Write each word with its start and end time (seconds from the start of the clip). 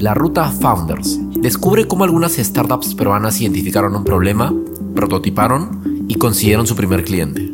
La 0.00 0.14
Ruta 0.14 0.52
Founders. 0.52 1.18
Descubre 1.40 1.88
cómo 1.88 2.04
algunas 2.04 2.36
startups 2.36 2.94
peruanas 2.94 3.40
identificaron 3.40 3.96
un 3.96 4.04
problema, 4.04 4.54
prototiparon 4.94 6.06
y 6.08 6.14
consiguieron 6.14 6.68
su 6.68 6.76
primer 6.76 7.02
cliente. 7.02 7.50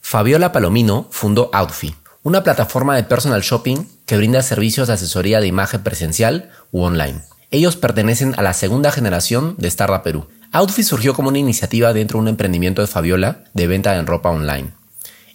Fabiola 0.00 0.52
Palomino 0.52 1.08
fundó 1.10 1.50
Outfit, 1.52 1.96
una 2.22 2.44
plataforma 2.44 2.94
de 2.94 3.02
personal 3.02 3.40
shopping 3.40 3.88
que 4.06 4.16
brinda 4.16 4.40
servicios 4.42 4.86
de 4.86 4.94
asesoría 4.94 5.40
de 5.40 5.48
imagen 5.48 5.82
presencial 5.82 6.50
u 6.70 6.82
online. 6.82 7.22
Ellos 7.50 7.74
pertenecen 7.74 8.34
a 8.36 8.42
la 8.42 8.52
segunda 8.52 8.92
generación 8.92 9.56
de 9.58 9.66
Startup 9.66 10.04
Perú. 10.04 10.28
Outfit 10.52 10.84
surgió 10.84 11.14
como 11.14 11.30
una 11.30 11.38
iniciativa 11.38 11.92
dentro 11.92 12.18
de 12.18 12.22
un 12.22 12.28
emprendimiento 12.28 12.82
de 12.82 12.86
Fabiola 12.86 13.42
de 13.52 13.66
venta 13.66 13.96
en 13.96 14.06
ropa 14.06 14.30
online. 14.30 14.74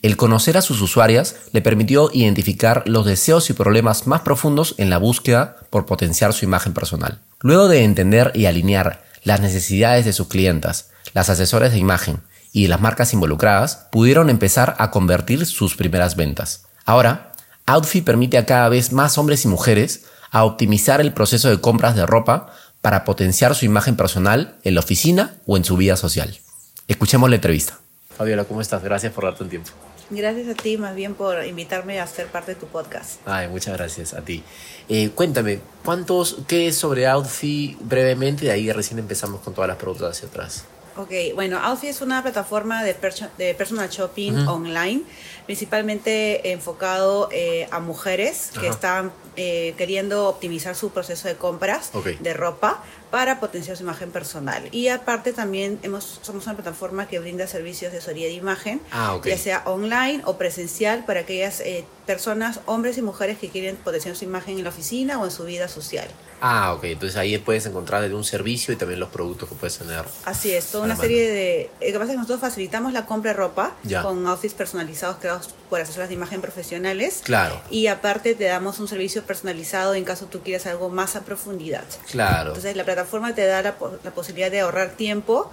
El 0.01 0.15
conocer 0.15 0.57
a 0.57 0.61
sus 0.61 0.81
usuarias 0.81 1.35
le 1.51 1.61
permitió 1.61 2.09
identificar 2.13 2.83
los 2.85 3.05
deseos 3.05 3.49
y 3.49 3.53
problemas 3.53 4.07
más 4.07 4.21
profundos 4.21 4.75
en 4.77 4.89
la 4.89 4.97
búsqueda 4.97 5.57
por 5.69 5.85
potenciar 5.85 6.31
su 6.33 6.45
imagen 6.45 6.73
personal. 6.73 7.19
Luego 7.41 7.67
de 7.67 7.83
entender 7.83 8.31
y 8.33 8.45
alinear 8.45 9.03
las 9.23 9.41
necesidades 9.41 10.05
de 10.05 10.13
sus 10.13 10.27
clientas, 10.27 10.91
las 11.13 11.29
asesoras 11.29 11.73
de 11.73 11.79
imagen 11.79 12.21
y 12.53 12.67
las 12.67 12.79
marcas 12.79 13.13
involucradas, 13.13 13.87
pudieron 13.91 14.29
empezar 14.29 14.75
a 14.79 14.89
convertir 14.89 15.45
sus 15.45 15.75
primeras 15.75 16.15
ventas. 16.15 16.65
Ahora, 16.85 17.33
Outfit 17.65 18.03
permite 18.03 18.37
a 18.37 18.45
cada 18.45 18.69
vez 18.69 18.93
más 18.93 19.17
hombres 19.17 19.43
y 19.43 19.49
mujeres 19.49 20.05
a 20.31 20.45
optimizar 20.45 21.01
el 21.01 21.13
proceso 21.13 21.49
de 21.49 21.59
compras 21.59 21.95
de 21.95 22.05
ropa 22.05 22.53
para 22.81 23.03
potenciar 23.03 23.53
su 23.53 23.65
imagen 23.65 23.97
personal 23.97 24.55
en 24.63 24.75
la 24.75 24.79
oficina 24.79 25.35
o 25.45 25.57
en 25.57 25.65
su 25.65 25.75
vida 25.75 25.97
social. 25.97 26.39
Escuchemos 26.87 27.29
la 27.29 27.35
entrevista. 27.35 27.79
Fabiola, 28.17 28.45
¿cómo 28.45 28.61
estás? 28.61 28.81
Gracias 28.83 29.13
por 29.13 29.25
darte 29.25 29.43
un 29.43 29.49
tiempo. 29.49 29.71
Gracias 30.09 30.47
a 30.49 30.53
ti 30.55 30.77
más 30.77 30.95
bien 30.95 31.13
por 31.13 31.45
invitarme 31.45 31.99
a 31.99 32.07
ser 32.07 32.27
parte 32.27 32.55
de 32.55 32.59
tu 32.59 32.67
podcast. 32.67 33.19
Ay, 33.25 33.47
muchas 33.47 33.77
gracias 33.77 34.13
a 34.13 34.21
ti. 34.21 34.43
Eh, 34.87 35.11
cuéntame, 35.13 35.59
¿cuántos, 35.85 36.37
qué 36.47 36.67
es 36.67 36.75
sobre 36.77 37.07
Outfit 37.07 37.77
brevemente? 37.79 38.45
De 38.45 38.51
ahí 38.51 38.71
recién 38.71 38.97
empezamos 38.99 39.41
con 39.41 39.53
todas 39.53 39.67
las 39.67 39.77
preguntas 39.77 40.11
hacia 40.11 40.27
atrás. 40.27 40.65
Ok, 40.97 41.11
bueno, 41.35 41.59
Outfit 41.59 41.91
es 41.91 42.01
una 42.01 42.21
plataforma 42.23 42.83
de, 42.83 42.95
de 43.37 43.53
personal 43.53 43.87
shopping 43.89 44.33
online, 44.47 45.03
principalmente 45.45 46.51
enfocado 46.51 47.29
eh, 47.31 47.67
a 47.71 47.79
mujeres 47.79 48.51
que 48.59 48.67
están 48.67 49.13
eh, 49.41 49.73
queriendo 49.77 50.27
optimizar 50.27 50.75
su 50.75 50.89
proceso 50.89 51.29
de 51.29 51.35
compras 51.35 51.91
de 52.19 52.33
ropa 52.33 52.83
para 53.09 53.39
potenciar 53.39 53.77
su 53.77 53.83
imagen 53.83 54.11
personal. 54.11 54.67
Y 54.73 54.89
aparte 54.89 55.31
también 55.31 55.79
hemos, 55.81 56.19
somos 56.21 56.45
una 56.45 56.55
plataforma 56.55 57.07
que 57.07 57.19
brinda 57.19 57.47
servicios 57.47 57.93
de 57.93 57.99
asesoría 57.99 58.27
de 58.27 58.33
imagen, 58.33 58.81
ah, 58.91 59.17
ya 59.23 59.37
sea 59.37 59.63
online 59.65 60.23
o 60.25 60.37
presencial 60.37 61.05
para 61.05 61.21
aquellas 61.21 61.61
eh, 61.61 61.85
personas, 62.05 62.59
hombres 62.65 62.97
y 62.97 63.01
mujeres 63.01 63.37
que 63.37 63.47
quieren 63.47 63.77
potenciar 63.77 64.17
su 64.17 64.25
imagen 64.25 64.57
en 64.57 64.65
la 64.65 64.71
oficina 64.71 65.21
o 65.21 65.23
en 65.23 65.31
su 65.31 65.45
vida 65.45 65.69
social. 65.69 66.09
Ah, 66.41 66.73
ok. 66.73 66.85
Entonces 66.85 67.17
ahí 67.17 67.37
puedes 67.37 67.65
encontrar 67.65 68.01
desde 68.01 68.15
un 68.15 68.23
servicio 68.23 68.73
y 68.73 68.77
también 68.77 68.99
los 68.99 69.09
productos 69.09 69.49
que 69.49 69.55
puedes 69.55 69.77
tener. 69.77 70.05
Así 70.25 70.51
es, 70.51 70.67
toda 70.67 70.85
una 70.85 70.95
serie 70.95 71.29
de... 71.29 71.69
Lo 71.79 71.87
que 71.87 71.93
pasa 71.93 72.03
es 72.05 72.09
que 72.11 72.17
nosotros 72.17 72.39
facilitamos 72.41 72.93
la 72.93 73.05
compra 73.05 73.31
de 73.31 73.37
ropa 73.37 73.75
con 74.01 74.25
outfits 74.27 74.53
personalizados 74.53 75.17
creados 75.17 75.49
por 75.69 75.81
asesoras 75.81 76.09
de 76.09 76.15
imagen 76.15 76.41
profesionales. 76.41 77.21
Claro. 77.23 77.61
Y 77.69 77.87
aparte 77.87 78.35
te 78.35 78.45
damos 78.45 78.79
un 78.79 78.87
servicio 78.87 79.23
personalizado 79.23 79.93
en 79.95 80.03
caso 80.03 80.25
tú 80.25 80.41
quieras 80.41 80.65
algo 80.65 80.89
más 80.89 81.15
a 81.15 81.21
profundidad. 81.21 81.85
Claro. 82.09 82.49
Entonces 82.49 82.75
la 82.75 82.85
plataforma 82.85 83.35
te 83.35 83.45
da 83.45 83.61
la, 83.61 83.75
la 84.03 84.11
posibilidad 84.11 84.51
de 84.51 84.61
ahorrar 84.61 84.91
tiempo 84.91 85.51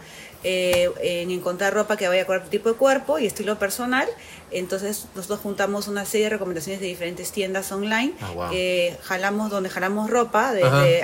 eh, 0.49 0.93
en 1.01 1.33
encontrar 1.33 1.75
ropa 1.75 1.97
que 1.97 2.07
vaya 2.07 2.23
a 2.23 2.43
tu 2.43 2.49
tipo 2.51 2.69
de 2.69 2.77
cuerpo 2.77 3.19
y 3.19 3.27
estilo 3.27 3.59
personal. 3.59 4.07
Entonces 4.53 5.07
nosotros 5.17 5.41
juntamos 5.41 5.89
una 5.89 6.05
serie 6.05 6.27
de 6.27 6.31
recomendaciones 6.31 6.81
de 6.81 6.87
diferentes 6.87 7.33
tiendas 7.33 7.73
online. 7.73 8.13
Ah, 8.21 8.51
jalamos 9.03 9.51
donde 9.51 9.71
jalamos 9.71 10.09
ropa, 10.09 10.53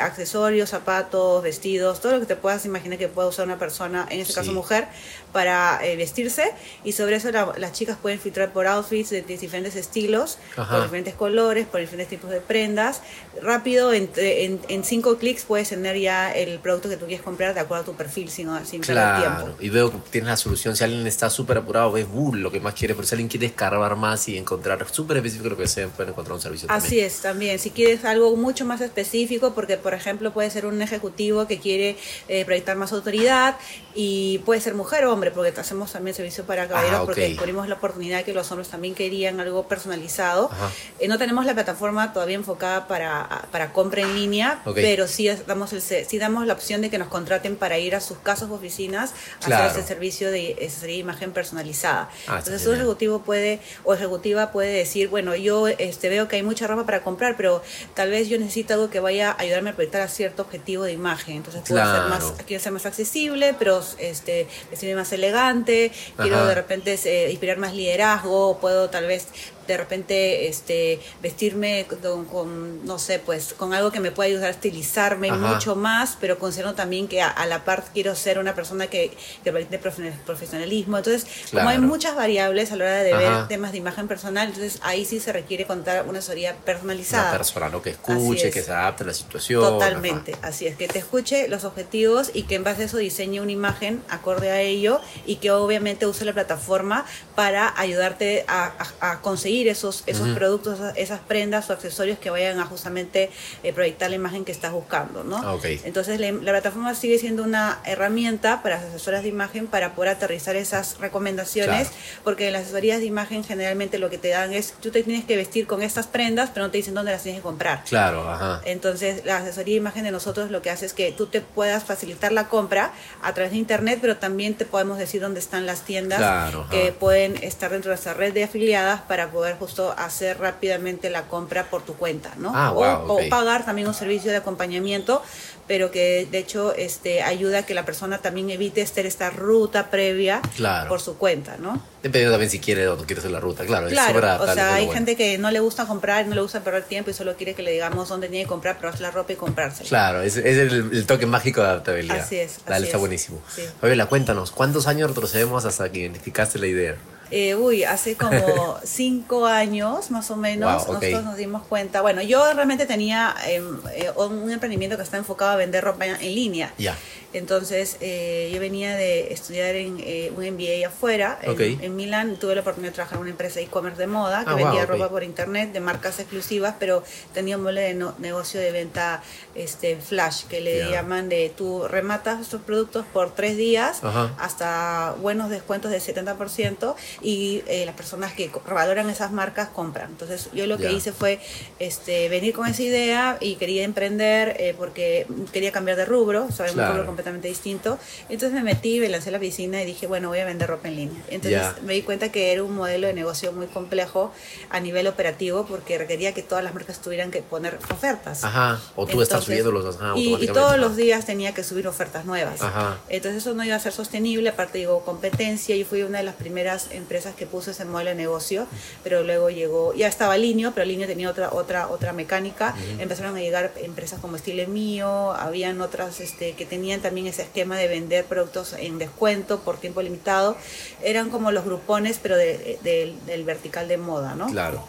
accesorios, 0.00 0.70
zapatos, 0.70 1.42
vestidos, 1.42 2.00
todo 2.00 2.12
lo 2.12 2.20
que 2.20 2.26
te 2.26 2.36
puedas 2.36 2.64
imaginar 2.64 2.98
que 2.98 3.08
pueda 3.08 3.28
usar 3.28 3.46
una 3.46 3.58
persona, 3.58 4.06
en 4.10 4.20
este 4.20 4.34
caso 4.34 4.52
mujer, 4.52 4.88
para 5.32 5.80
eh, 5.84 5.96
vestirse. 5.96 6.52
Y 6.84 6.92
sobre 6.92 7.16
eso 7.16 7.30
las 7.30 7.72
chicas 7.72 7.96
pueden 8.00 8.18
filtrar 8.18 8.52
por 8.52 8.66
outfits 8.66 9.10
de, 9.10 9.22
diferentes 9.22 9.76
estilos, 9.76 10.38
por 10.54 10.82
diferentes 10.82 11.14
colores, 11.14 11.66
por 11.66 11.80
diferentes 11.80 12.08
tipos 12.08 12.30
de 12.30 12.40
prendas. 12.40 13.00
Rápido, 13.40 13.92
en, 13.92 14.10
en, 14.16 14.84
cinco 14.84 15.16
clics 15.16 15.44
puedes 15.44 15.68
tener 15.68 15.96
ya 15.98 16.32
el 16.32 16.58
producto 16.58 16.88
que 16.88 16.96
tú 16.96 17.06
quieres 17.06 17.24
comprar 17.24 17.54
de 17.54 17.60
acuerdo 17.60 17.82
a 17.82 17.86
tu 17.86 17.94
perfil 17.94 18.30
sin, 18.30 18.48
sin 18.64 18.80
perder 18.82 19.16
tiempo. 19.18 19.56
Y 19.60 19.68
veo 19.70 19.90
que 19.90 19.98
tienes 20.10 20.28
la 20.28 20.36
solución. 20.36 20.76
Si 20.76 20.84
alguien 20.84 21.06
está 21.06 21.30
súper 21.30 21.58
apurado, 21.58 21.92
ves 21.92 22.08
bull 22.08 22.40
lo 22.40 22.50
que 22.50 22.60
más 22.60 22.74
quiere. 22.74 22.94
Pero 22.94 23.06
si 23.06 23.14
alguien 23.14 23.28
quiere 23.28 23.46
escarbar 23.46 23.96
más 23.96 24.28
y 24.28 24.36
encontrar 24.36 24.86
súper 24.90 25.18
específico 25.18 25.48
lo 25.48 25.56
que 25.56 25.68
sea, 25.68 25.88
pueden 25.88 26.10
encontrar 26.10 26.34
un 26.34 26.42
servicio 26.42 26.68
Así 26.70 27.00
es, 27.00 27.20
también. 27.20 27.58
Si 27.58 27.70
quieres 27.70 28.04
algo 28.04 28.36
mucho 28.36 28.64
más 28.64 28.80
específico, 28.80 29.54
porque 29.62 29.76
por 29.76 29.94
ejemplo 29.94 30.32
puede 30.32 30.50
ser 30.50 30.66
un 30.66 30.82
ejecutivo 30.82 31.46
que 31.46 31.60
quiere 31.60 31.96
eh, 32.26 32.44
proyectar 32.44 32.76
más 32.76 32.92
autoridad 32.92 33.54
y 33.94 34.38
puede 34.38 34.60
ser 34.60 34.74
mujer 34.74 35.04
o 35.04 35.12
hombre, 35.12 35.30
porque 35.30 35.52
hacemos 35.60 35.92
también 35.92 36.16
servicio 36.16 36.42
para 36.42 36.66
caballeros, 36.66 37.02
ah, 37.02 37.04
porque 37.04 37.28
descubrimos 37.28 37.68
la 37.68 37.76
oportunidad 37.76 38.24
que 38.24 38.32
los 38.32 38.50
hombres 38.50 38.68
también 38.68 38.96
querían 38.96 39.38
algo 39.38 39.68
personalizado. 39.68 40.50
Eh, 40.98 41.06
no 41.06 41.16
tenemos 41.16 41.46
la 41.46 41.54
plataforma 41.54 42.12
todavía 42.12 42.34
enfocada 42.34 42.88
para, 42.88 43.46
para 43.52 43.72
compra 43.72 44.02
en 44.02 44.16
línea, 44.16 44.62
pero 44.74 45.06
sí 45.06 45.28
damos, 45.46 45.72
el, 45.72 45.80
sí 45.80 46.18
damos 46.18 46.44
la 46.44 46.54
opción 46.54 46.80
de 46.80 46.90
que 46.90 46.98
nos 46.98 47.06
contraten 47.06 47.54
para 47.54 47.78
ir 47.78 47.94
a 47.94 48.00
sus 48.00 48.18
casas 48.18 48.50
o 48.50 48.54
oficinas 48.54 49.14
hacer 49.44 49.66
ese 49.66 49.86
servicio 49.86 50.32
de 50.32 50.56
asesoría 50.66 50.96
de 50.96 51.00
imagen 51.02 51.30
personalizada. 51.30 52.10
Ah, 52.26 52.38
Entonces, 52.38 52.66
un 52.66 52.74
ejecutivo 52.74 53.20
puede 53.20 53.60
o 53.84 53.94
ejecutiva 53.94 54.50
puede 54.50 54.72
decir, 54.72 55.08
bueno, 55.08 55.36
yo 55.36 55.68
este, 55.68 56.08
veo 56.08 56.26
que 56.26 56.34
hay 56.34 56.42
mucha 56.42 56.66
ropa 56.66 56.84
para 56.84 57.04
comprar, 57.04 57.36
pero 57.36 57.62
tal 57.94 58.10
vez 58.10 58.28
yo 58.28 58.38
necesito 58.38 58.74
algo 58.74 58.90
que 58.90 58.98
vaya 58.98 59.36
a 59.38 59.44
ayudarme 59.52 59.70
a 59.70 59.74
proyectar 59.74 60.02
a 60.02 60.08
cierto 60.08 60.42
objetivo 60.42 60.84
de 60.84 60.92
imagen. 60.92 61.36
Entonces, 61.36 61.62
puedo 61.66 61.82
hacer 61.82 62.08
más, 62.08 62.32
quiero 62.46 62.62
ser 62.62 62.72
más 62.72 62.86
accesible, 62.86 63.54
pero 63.58 63.82
este, 63.98 64.48
vestirme 64.70 64.96
más 64.96 65.12
elegante, 65.12 65.92
quiero 66.16 66.46
de 66.46 66.54
repente 66.54 66.98
eh, 67.04 67.30
inspirar 67.30 67.58
más 67.58 67.74
liderazgo, 67.74 68.58
puedo 68.58 68.90
tal 68.90 69.06
vez 69.06 69.28
de 69.72 69.78
repente 69.78 70.48
este 70.48 71.00
vestirme 71.22 71.86
con, 72.30 72.84
no 72.84 72.98
sé 72.98 73.18
pues 73.18 73.54
con 73.54 73.72
algo 73.72 73.90
que 73.90 74.00
me 74.00 74.10
pueda 74.10 74.28
ayudar 74.28 74.48
a 74.48 74.50
estilizarme 74.50 75.32
mucho 75.32 75.76
más 75.76 76.18
pero 76.20 76.38
considero 76.38 76.74
también 76.74 77.08
que 77.08 77.22
a, 77.22 77.46
la 77.46 77.64
par 77.64 77.84
quiero 77.94 78.14
ser 78.14 78.38
una 78.38 78.54
persona 78.54 78.86
que, 78.86 79.16
que 79.42 79.50
de 79.52 79.78
profesionalismo. 79.78 80.98
Entonces 80.98 81.26
como 81.50 81.68
hay 81.68 81.78
muchas 81.78 82.14
variables 82.14 82.70
a 82.70 82.76
la 82.76 82.84
hora 82.84 83.02
de 83.02 83.14
ver 83.14 83.48
temas 83.48 83.72
de 83.72 83.78
imagen 83.78 84.08
personal 84.08 84.48
entonces 84.48 84.78
ahí 84.82 85.04
sí 85.04 85.20
se 85.20 85.32
requiere 85.32 85.66
contar 85.66 86.04
una 86.06 86.18
asesoría 86.18 86.54
personalizada. 86.56 87.30
Una 87.30 87.38
persona 87.38 87.68
¿no? 87.70 87.80
que 87.80 87.90
escuche 87.90 88.50
que 88.50 88.62
se 88.62 88.72
adapte 88.72 89.04
a 89.04 89.06
la 89.06 89.14
situación 89.14 89.62
totalmente 89.62 90.36
así 90.42 90.66
es. 90.66 90.76
Que 90.76 90.88
te 90.88 90.98
escuche 90.98 91.48
los 91.48 91.64
objetivos 91.64 92.30
y 92.34 92.42
que 92.42 92.56
en 92.56 92.64
base 92.64 92.82
a 92.82 92.84
eso 92.86 92.98
diseñe 92.98 93.40
una 93.40 93.52
imagen 93.52 94.02
acorde 94.10 94.50
a 94.50 94.60
ello 94.60 95.00
y 95.24 95.36
que 95.36 95.50
obviamente 95.50 96.06
use 96.06 96.24
la 96.24 96.34
plataforma 96.34 97.06
para 97.34 97.72
ayudarte 97.80 98.44
a 98.48 99.20
conseguir 99.22 99.61
esos, 99.68 100.02
esos 100.06 100.28
productos, 100.30 100.78
esas 100.96 101.20
prendas 101.20 101.70
o 101.70 101.72
accesorios 101.72 102.18
que 102.18 102.30
vayan 102.30 102.58
a 102.60 102.64
justamente 102.64 103.30
eh, 103.62 103.72
proyectar 103.72 104.10
la 104.10 104.16
imagen 104.16 104.44
que 104.44 104.52
estás 104.52 104.72
buscando, 104.72 105.24
¿no? 105.24 105.36
Ah, 105.36 105.56
Entonces 105.84 106.20
la, 106.20 106.32
plataforma 106.32 106.94
sigue 106.94 107.18
siendo 107.18 107.42
una 107.42 107.80
herramienta 107.84 108.62
para 108.62 108.76
las 108.76 108.86
asesoras 108.86 109.22
de 109.22 109.28
imagen 109.28 109.66
para 109.66 109.94
poder 109.94 110.12
aterrizar 110.12 110.56
esas 110.56 110.98
recomendaciones, 110.98 111.88
porque 112.24 112.46
en 112.46 112.52
las 112.52 112.62
asesorías 112.62 113.00
de 113.00 113.06
imagen 113.06 113.44
generalmente 113.44 113.98
lo 113.98 114.10
que 114.10 114.18
te 114.18 114.28
dan 114.28 114.52
es, 114.52 114.74
tú 114.80 114.90
te 114.90 115.02
tienes 115.02 115.24
que 115.24 115.36
vestir 115.36 115.66
con 115.66 115.82
estas 115.82 116.06
prendas, 116.06 116.50
pero 116.52 116.66
no 116.66 116.70
te 116.70 116.78
dicen 116.78 116.94
dónde 116.94 117.12
las 117.12 117.22
tienes 117.22 117.40
que 117.40 117.42
comprar. 117.42 117.84
Claro, 117.84 118.28
ajá. 118.28 118.60
Entonces 118.64 119.24
la 119.24 119.38
asesoría 119.38 119.74
de 119.74 119.78
imagen 119.78 120.04
de 120.04 120.10
nosotros 120.10 120.50
lo 120.50 120.62
que 120.62 120.70
hace 120.70 120.86
es 120.86 120.92
que 120.92 121.12
tú 121.12 121.26
te 121.26 121.40
puedas 121.40 121.84
facilitar 121.84 122.32
la 122.32 122.48
compra 122.48 122.92
a 123.22 123.34
través 123.34 123.52
de 123.52 123.58
internet, 123.58 123.98
pero 124.00 124.16
también 124.16 124.54
te 124.54 124.64
podemos 124.64 124.98
decir 124.98 125.20
dónde 125.20 125.40
están 125.40 125.66
las 125.66 125.82
tiendas 125.82 126.52
que 126.70 126.92
pueden 126.92 127.36
estar 127.42 127.70
dentro 127.70 127.90
de 127.90 127.96
esa 127.96 128.14
red 128.14 128.32
de 128.32 128.44
afiliadas 128.44 129.02
para 129.02 129.30
poder 129.30 129.41
poder 129.42 129.56
justo 129.56 129.92
hacer 129.98 130.38
rápidamente 130.38 131.10
la 131.10 131.22
compra 131.22 131.68
por 131.68 131.82
tu 131.82 131.94
cuenta, 131.94 132.30
¿no? 132.38 132.52
Ah, 132.54 132.72
o, 132.72 133.18
pagar 133.28 133.64
también 133.64 133.88
un 133.88 133.94
servicio 133.94 134.30
de 134.30 134.36
acompañamiento, 134.36 135.20
pero 135.66 135.90
que 135.90 136.28
de 136.30 136.38
hecho 136.38 136.72
este, 136.76 137.24
ayuda 137.24 137.58
a 137.58 137.62
que 137.64 137.74
la 137.74 137.84
persona 137.84 138.18
también 138.18 138.50
evite 138.50 138.82
hacer 138.82 139.04
esta 139.04 139.30
ruta 139.30 139.90
previa 139.90 140.40
por 140.88 141.00
su 141.00 141.18
cuenta, 141.18 141.56
¿no? 141.56 141.82
Dependiendo 142.04 142.30
también 142.30 142.52
si 142.52 142.60
quiere 142.60 142.86
o 142.86 142.94
no 142.94 143.02
quiere 143.02 143.18
hacer 143.18 143.32
la 143.32 143.40
ruta, 143.40 143.64
claro. 143.64 143.88
Claro, 143.88 144.44
o 144.44 144.54
sea, 144.54 144.76
hay 144.76 144.88
gente 144.90 145.16
que 145.16 145.38
no 145.38 145.50
le 145.50 145.58
gusta 145.58 145.86
comprar, 145.86 146.24
no 146.28 146.36
le 146.36 146.40
gusta 146.40 146.60
perder 146.60 146.84
tiempo 146.84 147.10
y 147.10 147.14
solo 147.14 147.34
quiere 147.36 147.54
que 147.54 147.64
le 147.64 147.72
digamos 147.72 148.08
dónde 148.08 148.28
tiene 148.28 148.44
que 148.44 148.48
comprar, 148.48 148.78
probar 148.78 149.00
la 149.00 149.10
ropa 149.10 149.32
y 149.32 149.36
comprarse. 149.36 149.82
Claro, 149.82 150.22
es, 150.22 150.36
es 150.36 150.56
el, 150.56 151.04
toque 151.04 151.26
mágico 151.26 151.62
de 151.62 151.66
adaptabilidad. 151.66 152.20
Así 152.20 152.36
es. 152.36 152.60
Dale, 152.64 152.86
está 152.86 152.98
buenísimo. 152.98 153.42
Fabiola, 153.80 154.06
cuéntanos, 154.06 154.52
¿cuántos 154.52 154.86
años 154.86 155.08
retrocedemos 155.10 155.64
hasta 155.64 155.90
que 155.90 155.98
identificaste 155.98 156.60
la 156.60 156.68
idea? 156.68 156.96
Eh, 157.34 157.54
uy, 157.54 157.82
hace 157.82 158.14
como 158.14 158.76
cinco 158.84 159.46
años 159.46 160.10
más 160.10 160.30
o 160.30 160.36
menos 160.36 160.86
nosotros 160.86 161.24
nos 161.24 161.36
dimos 161.38 161.62
cuenta. 161.62 162.02
Bueno, 162.02 162.20
yo 162.20 162.52
realmente 162.52 162.84
tenía 162.84 163.34
em, 163.46 163.80
eh, 163.94 164.10
un 164.16 164.50
emprendimiento 164.50 164.98
que 164.98 165.02
está 165.02 165.16
enfocado 165.16 165.52
a 165.52 165.56
vender 165.56 165.82
ropa 165.82 166.04
en, 166.06 166.18
línea. 166.20 166.74
Ya. 166.76 166.94
Entonces, 167.32 167.96
eh, 168.00 168.50
yo 168.52 168.60
venía 168.60 168.94
de 168.94 169.32
estudiar 169.32 169.74
en 169.74 169.98
eh, 170.00 170.32
un 170.36 170.44
MBA 170.44 170.86
afuera, 170.86 171.38
en, 171.42 171.80
en, 171.80 171.96
Milán. 171.96 172.36
Tuve 172.36 172.54
la 172.54 172.60
oportunidad 172.60 172.92
de 172.92 172.94
trabajar 172.94 173.16
en 173.16 173.22
una 173.22 173.30
empresa 173.30 173.56
de 173.56 173.66
e-commerce 173.66 173.98
de 173.98 174.06
moda 174.06 174.44
que 174.44 174.50
ah, 174.50 174.54
vendía 174.54 174.84
ropa 174.84 175.08
por 175.08 175.22
internet 175.22 175.72
de 175.72 175.80
marcas 175.80 176.18
exclusivas, 176.18 176.74
pero 176.78 177.02
tenía 177.32 177.56
un 177.56 177.62
modelo 177.62 177.80
de 177.80 178.12
negocio 178.18 178.60
de 178.60 178.70
venta 178.70 179.22
este 179.54 179.96
flash, 179.96 180.44
que 180.44 180.60
le 180.60 180.90
llaman 180.90 181.28
de 181.28 181.52
tú 181.56 181.86
rematas 181.88 182.40
estos 182.40 182.60
productos 182.62 183.06
por 183.12 183.34
tres 183.34 183.56
días 183.56 184.02
hasta 184.38 185.14
buenos 185.20 185.50
descuentos 185.50 185.90
del 185.90 186.00
70% 186.00 186.94
y 187.22 187.62
eh, 187.66 187.84
las 187.86 187.94
personas 187.94 188.32
que 188.32 188.50
valoran 188.68 189.08
esas 189.08 189.32
marcas 189.32 189.68
compran. 189.68 190.10
Entonces, 190.10 190.50
yo 190.52 190.66
lo 190.66 190.76
que 190.76 190.92
hice 190.92 191.12
fue 191.12 191.40
este, 191.78 192.28
venir 192.28 192.54
con 192.54 192.66
esa 192.66 192.82
idea 192.82 193.38
y 193.40 193.56
quería 193.56 193.84
emprender 193.84 194.74
porque 194.76 195.26
quería 195.52 195.72
cambiar 195.72 195.96
de 195.96 196.04
rubro, 196.04 196.46
o 196.48 196.52
sea, 196.52 196.66
un 196.72 196.78
rubro 196.78 197.06
completamente 197.22 197.48
distinto. 197.48 197.98
Entonces 198.28 198.52
me 198.52 198.62
metí, 198.62 198.98
me 199.00 199.08
lancé 199.08 199.28
a 199.28 199.32
la 199.32 199.38
piscina 199.38 199.82
y 199.82 199.86
dije, 199.86 200.06
bueno, 200.06 200.28
voy 200.28 200.40
a 200.40 200.44
vender 200.44 200.68
ropa 200.68 200.88
en 200.88 200.96
línea. 200.96 201.22
Entonces 201.28 201.62
me 201.82 201.94
di 201.94 202.02
cuenta 202.02 202.30
que 202.32 202.52
era 202.52 202.62
un 202.64 202.74
modelo 202.74 203.06
de 203.06 203.14
negocio 203.14 203.52
muy 203.52 203.66
complejo 203.66 204.32
a 204.70 204.80
nivel 204.80 205.06
operativo 205.06 205.66
porque 205.66 205.98
requería 205.98 206.34
que 206.34 206.42
todas 206.42 206.64
las 206.64 206.74
marcas 206.74 207.00
tuvieran 207.00 207.30
que 207.30 207.42
poner 207.42 207.78
ofertas. 207.90 208.44
Ajá, 208.44 208.80
o 208.96 209.06
tú 209.06 209.22
estás 209.22 209.44
subiendo 209.44 209.70
los 209.70 209.98
y, 210.16 210.34
y, 210.42 210.46
todos 210.48 210.78
los 210.78 210.96
días 210.96 211.24
tenía 211.26 211.54
que 211.54 211.62
subir 211.62 211.86
ofertas 211.86 212.24
nuevas. 212.24 212.60
Ajá. 212.62 212.98
Entonces 213.08 213.42
eso 213.42 213.54
no 213.54 213.64
iba 213.64 213.76
a 213.76 213.80
ser 213.80 213.92
sostenible, 213.92 214.48
aparte 214.48 214.78
digo, 214.78 215.04
competencia, 215.04 215.76
y 215.76 215.84
fui 215.84 216.02
una 216.02 216.18
de 216.18 216.24
las 216.24 216.34
primeras 216.34 216.88
empresas 216.90 217.34
que 217.34 217.46
puso 217.46 217.70
ese 217.70 217.84
modelo 217.84 218.10
de 218.10 218.16
negocio, 218.16 218.66
pero 219.04 219.22
luego 219.22 219.50
llegó, 219.50 219.94
ya 219.94 220.08
estaba 220.08 220.36
Linio, 220.36 220.72
pero 220.74 220.86
Linio 220.86 221.06
tenía 221.06 221.30
otra, 221.30 221.52
otra, 221.52 221.88
otra 221.88 222.12
mecánica, 222.12 222.74
empezaron 222.98 223.36
a 223.36 223.40
llegar 223.40 223.72
empresas 223.76 224.20
como 224.20 224.36
Estilo 224.36 224.66
Mío, 224.66 225.32
habían 225.32 225.80
otras 225.80 226.20
este, 226.20 226.54
que 226.54 226.66
tenían 226.66 227.00
también 227.00 227.11
ese 227.18 227.42
esquema 227.42 227.76
de 227.76 227.88
vender 227.88 228.24
productos 228.24 228.74
en 228.78 228.98
descuento 228.98 229.60
por 229.60 229.78
tiempo 229.78 230.02
limitado. 230.02 230.56
Eran 231.02 231.30
como 231.30 231.52
los 231.52 231.64
grupones, 231.64 232.18
pero 232.22 232.36
del 232.36 233.44
vertical 233.44 233.88
de 233.88 233.96
moda, 233.98 234.34
¿no? 234.34 234.46
Claro. 234.48 234.82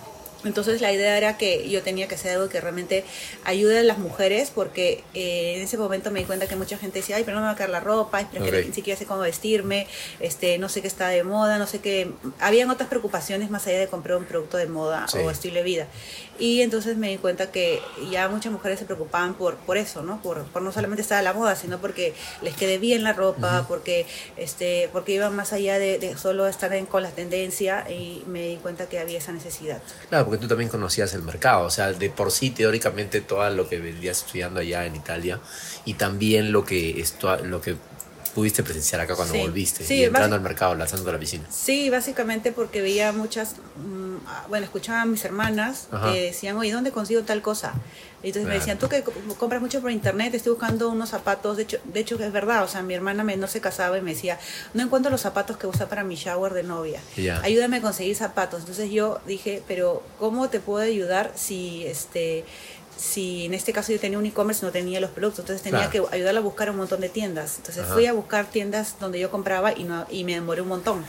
Entonces 0.44 0.82
la 0.82 0.92
idea 0.92 1.18
era 1.18 1.38
que 1.38 1.70
yo 1.70 1.82
tenía 1.82 2.08
que 2.08 2.16
hacer 2.16 2.34
algo 2.34 2.50
que 2.50 2.60
realmente 2.60 3.04
ayude 3.44 3.80
a 3.80 3.84
las 3.84 3.98
mujeres 3.98 4.52
porque 4.54 5.04
eh, 5.14 5.56
en 5.56 5.62
ese 5.62 5.78
momento 5.78 6.12
me 6.12 6.20
di 6.20 6.26
cuenta 6.26 6.48
que 6.48 6.56
mucha 6.56 6.78
gente 6.78 7.00
decía, 7.00 7.18
ay, 7.18 7.24
pero 7.24 7.36
no 7.36 7.42
me 7.42 7.48
va 7.48 7.54
a 7.54 7.56
caer 7.56 7.70
la 7.70 7.80
ropa, 7.80 8.22
es 8.22 8.28
ni 8.68 8.74
siquiera 8.74 8.98
sé 8.98 9.06
cómo 9.06 9.22
vestirme, 9.22 9.88
este, 10.20 10.58
no 10.58 10.70
sé 10.70 10.82
qué 10.82 10.88
está 10.88 11.08
de 11.08 11.24
moda, 11.24 11.58
no 11.58 11.68
sé 11.68 11.80
qué. 11.80 12.12
Habían 12.40 12.70
otras 12.70 12.90
preocupaciones 12.90 13.50
más 13.50 13.68
allá 13.68 13.80
de 13.80 13.88
comprar 13.88 14.18
un 14.18 14.26
producto 14.26 14.58
de 14.58 14.68
moda 14.68 15.06
o 15.14 15.30
estilo 15.30 15.56
de 15.56 15.64
vida. 15.64 15.88
Y 16.40 16.62
entonces 16.62 16.98
me 16.98 17.10
di 17.10 17.18
cuenta 17.18 17.52
que 17.52 17.80
ya 18.10 18.28
muchas 18.28 18.52
mujeres 18.52 18.80
se 18.80 18.86
preocupaban 18.86 19.36
por, 19.36 19.56
por 19.58 19.78
eso, 19.78 20.02
¿no? 20.02 20.22
Por, 20.22 20.44
por 20.46 20.64
no 20.64 20.72
solamente 20.72 21.04
estar 21.04 21.20
a 21.20 21.22
la 21.22 21.34
moda, 21.34 21.56
sino 21.56 21.80
porque 21.80 22.14
les 22.42 22.56
quede 22.56 22.80
bien 22.80 23.04
la 23.04 23.14
ropa, 23.14 23.66
porque, 23.68 24.08
este, 24.36 24.90
porque 24.92 25.14
iban 25.14 25.36
más 25.36 25.54
allá 25.54 25.78
de, 25.78 26.16
solo 26.18 26.48
estar 26.48 26.74
en, 26.74 26.88
con 26.88 27.04
la 27.04 27.12
tendencia 27.12 27.90
y 27.90 28.24
me 28.26 28.48
di 28.48 28.56
cuenta 28.58 28.88
que 28.88 28.98
había 28.98 29.20
esa 29.20 29.32
necesidad. 29.32 29.82
Claro, 30.10 30.26
tú 30.38 30.48
también 30.48 30.70
conocías 30.70 31.14
el 31.14 31.24
mercado, 31.24 31.66
o 31.66 31.70
sea, 31.70 31.92
de 31.92 32.10
por 32.10 32.32
sí 32.32 32.50
teóricamente 32.52 33.22
todo 33.22 33.50
lo 33.50 33.68
que 33.68 33.80
vendías 33.80 34.20
estudiando 34.20 34.60
allá 34.60 34.86
en 34.86 34.96
Italia 34.96 35.40
y 35.86 35.96
también 35.96 36.52
lo 36.52 36.66
que, 36.66 37.04
lo 37.44 37.62
que 37.62 37.76
pudiste 38.34 38.64
presenciar 38.64 39.02
acá 39.02 39.16
cuando 39.16 39.36
volviste 39.36 39.84
y 39.94 40.04
entrando 40.04 40.36
al 40.36 40.42
mercado, 40.42 40.76
lanzando 40.76 41.12
la 41.12 41.20
piscina. 41.20 41.46
Sí, 41.50 41.90
básicamente 41.90 42.52
porque 42.52 42.82
veía 42.82 43.12
muchas, 43.12 43.56
mm, 43.78 44.50
bueno, 44.50 44.66
escuchaba 44.66 45.02
a 45.02 45.06
mis 45.06 45.24
hermanas 45.24 45.88
que 46.12 46.22
decían, 46.22 46.58
oye, 46.58 46.72
¿dónde 46.72 46.92
consigo 46.92 47.22
tal 47.24 47.42
cosa? 47.42 47.74
Y 48.24 48.28
entonces 48.28 48.48
me 48.48 48.56
decían, 48.56 48.80
tú 48.80 48.88
que 48.88 49.04
compras 49.38 49.62
mucho 49.62 49.82
por 49.82 49.92
internet, 49.92 50.34
estoy 50.34 50.54
buscando 50.54 50.90
unos 50.90 51.10
zapatos, 51.10 51.58
de 51.58 51.64
hecho, 51.64 51.78
de 51.84 52.00
hecho 52.00 52.16
es 52.16 52.32
verdad, 52.32 52.64
o 52.64 52.70
sea, 52.70 52.82
mi 52.82 52.94
hermana 52.94 53.26
me, 53.26 53.36
no 53.36 53.48
se 53.48 53.60
casaba 53.60 53.98
y 53.98 54.02
me 54.02 54.14
decía, 54.14 54.40
no 54.74 54.82
encuentro 54.82 55.12
los 55.12 55.20
zapatos 55.20 55.58
que 55.58 55.68
usa 55.68 55.90
para 55.90 56.06
mi 56.06 56.16
shower 56.16 56.54
de 56.54 56.64
novia, 56.64 57.02
ayúdame 57.42 57.78
a 57.78 57.82
conseguir 57.82 58.16
zapatos. 58.16 58.62
Entonces 58.62 58.90
yo 58.92 59.20
dije, 59.28 59.62
pero 59.68 60.04
¿cómo 60.20 60.50
te 60.50 60.62
puedo 60.62 60.86
ayudar 60.86 61.34
si 61.36 61.86
este 61.86 62.46
si 62.98 63.46
en 63.46 63.54
este 63.54 63.74
caso 63.74 63.92
yo 63.92 64.00
tenía 64.00 64.18
un 64.18 64.26
e-commerce 64.26 64.66
no 64.66 64.72
tenía 64.72 65.00
los 65.00 65.12
productos, 65.12 65.40
entonces 65.40 65.64
tenía 65.64 65.90
que 65.90 66.04
ayudarla 66.12 66.40
a 66.40 66.44
buscar 66.44 66.70
un 66.70 66.78
montón 66.78 67.02
de 67.02 67.10
tiendas. 67.10 67.58
Entonces 67.58 67.86
fui 67.86 68.06
a 68.06 68.14
buscar 68.14 68.46
tiendas 68.46 68.96
donde 69.00 69.20
yo 69.20 69.30
compraba 69.32 69.74
y, 69.74 69.84
no, 69.84 70.06
y 70.10 70.24
me 70.24 70.34
demoré 70.34 70.62
un 70.62 70.70
montón. 70.70 71.06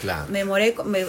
Claro. 0.00 0.26
Me 0.28 0.40
demoré, 0.40 0.74
me, 0.84 1.04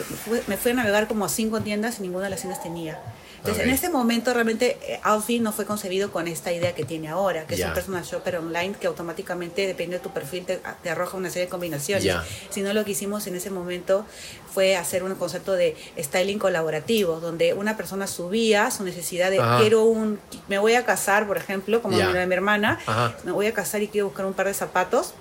me 0.48 0.57
fui 0.57 0.71
a 0.71 0.74
navegar 0.75 1.07
como 1.07 1.25
a 1.25 1.30
cinco 1.30 1.62
tiendas 1.62 2.00
y 2.00 2.04
ninguna 2.04 2.25
de 2.25 2.30
las 2.30 2.42
tiendas 2.42 2.62
tenía. 2.62 3.00
Entonces, 3.44 3.66
en 3.66 3.72
este 3.72 3.90
momento 3.90 4.34
realmente 4.34 4.78
eh, 4.88 5.01
Alfie 5.04 5.42
no 5.42 5.51
fue 5.51 5.66
concebido 5.66 6.13
con 6.13 6.30
esta 6.30 6.54
idea 6.54 6.74
que 6.74 6.86
tiene 6.86 7.10
ahora, 7.10 7.45
que 7.45 7.56
es 7.56 7.66
un 7.66 7.74
personal 7.74 8.04
shopper 8.04 8.38
online 8.38 8.74
que 8.80 8.88
automáticamente, 8.88 9.68
depende 9.68 9.98
de 9.98 10.04
tu 10.04 10.12
perfil, 10.12 10.45
te, 10.45 10.90
arroja 10.90 11.18
una 11.18 11.30
serie 11.30 11.45
de 11.45 11.50
combinaciones. 11.50 12.16
Sino 12.50 12.74
lo 12.74 12.86
que 12.86 12.92
hicimos 12.92 13.28
en 13.28 13.36
ese 13.36 13.50
momento 13.50 14.06
fue 14.54 14.78
hacer 14.78 15.04
un 15.04 15.13
concepto 15.16 15.54
de 15.54 15.75
styling 15.98 16.40
colaborativo, 16.40 17.19
donde 17.19 17.54
una 17.54 17.75
persona 17.75 18.07
subía 18.07 18.72
su 18.72 18.86
necesidad 18.86 19.30
de 19.30 19.42
quiero 19.60 19.84
un, 19.84 20.19
me 20.48 20.57
voy 20.57 20.75
a 20.75 20.86
casar, 20.86 21.28
por 21.28 21.36
ejemplo, 21.36 21.81
como 21.81 21.98
mi, 21.98 22.04
mi 22.04 22.34
hermana, 22.34 22.80
me 23.25 23.34
voy 23.34 23.48
a 23.48 23.54
casar 23.54 23.81
y 23.81 23.89
quiero 23.89 24.07
buscar 24.07 24.25
un 24.25 24.34
par 24.34 24.48
de 24.48 24.54
zapatos 24.54 25.13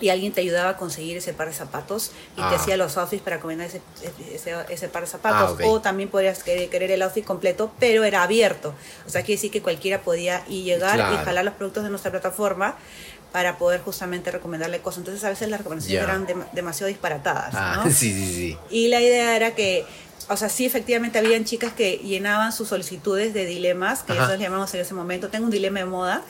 y 0.00 0.08
alguien 0.08 0.32
te 0.32 0.40
ayudaba 0.40 0.70
a 0.70 0.76
conseguir 0.76 1.16
ese 1.16 1.32
par 1.32 1.48
de 1.48 1.54
zapatos 1.54 2.12
y 2.32 2.36
te 2.36 2.42
ah. 2.42 2.54
hacía 2.54 2.76
los 2.76 2.96
outfits 2.96 3.22
para 3.22 3.40
combinar 3.40 3.66
ese, 3.66 3.80
ese, 4.68 4.88
par 4.88 5.02
de 5.02 5.08
zapatos. 5.08 5.58
Ah, 5.60 5.66
o 5.66 5.80
también 5.80 6.08
podrías 6.08 6.42
querer, 6.42 6.90
el 6.90 7.02
outfit 7.02 7.24
completo, 7.24 7.72
pero 7.78 8.04
era 8.04 8.22
abierto. 8.22 8.74
O 9.06 9.10
sea, 9.10 9.22
quiere 9.22 9.36
decir 9.36 9.50
que 9.50 9.62
cualquiera 9.62 10.02
podía 10.02 10.44
y 10.48 10.62
llegar 10.62 10.98
y 10.98 11.16
jalar 11.24 11.44
los 11.44 11.54
productos 11.54 11.84
de 11.84 11.90
nuestra 11.90 12.10
plataforma 12.10 12.76
para 13.32 13.58
poder 13.58 13.80
justamente 13.82 14.30
recomendarle 14.30 14.80
cosas. 14.80 14.98
Entonces 14.98 15.22
a 15.24 15.30
veces 15.30 15.48
las 15.48 15.58
recomendaciones 15.58 16.02
eran 16.02 16.26
demasiado 16.52 16.88
disparatadas. 16.88 17.54
Ah, 17.54 17.82
¿no? 17.84 17.90
sí, 17.90 18.12
sí, 18.12 18.34
sí. 18.34 18.58
Y 18.70 18.88
la 18.88 19.00
idea 19.00 19.36
era 19.36 19.54
que 19.54 19.84
o 20.30 20.36
sea, 20.36 20.48
sí, 20.48 20.66
efectivamente 20.66 21.18
habían 21.18 21.44
chicas 21.44 21.72
que 21.72 21.96
llenaban 21.98 22.52
sus 22.52 22.68
solicitudes 22.68 23.32
de 23.32 23.46
dilemas, 23.46 24.02
que 24.02 24.12
nosotros 24.12 24.38
llamamos 24.38 24.72
en 24.74 24.80
ese 24.80 24.92
momento, 24.92 25.28
tengo 25.28 25.46
un 25.46 25.50
dilema 25.50 25.80
de 25.80 25.86
moda, 25.86 26.22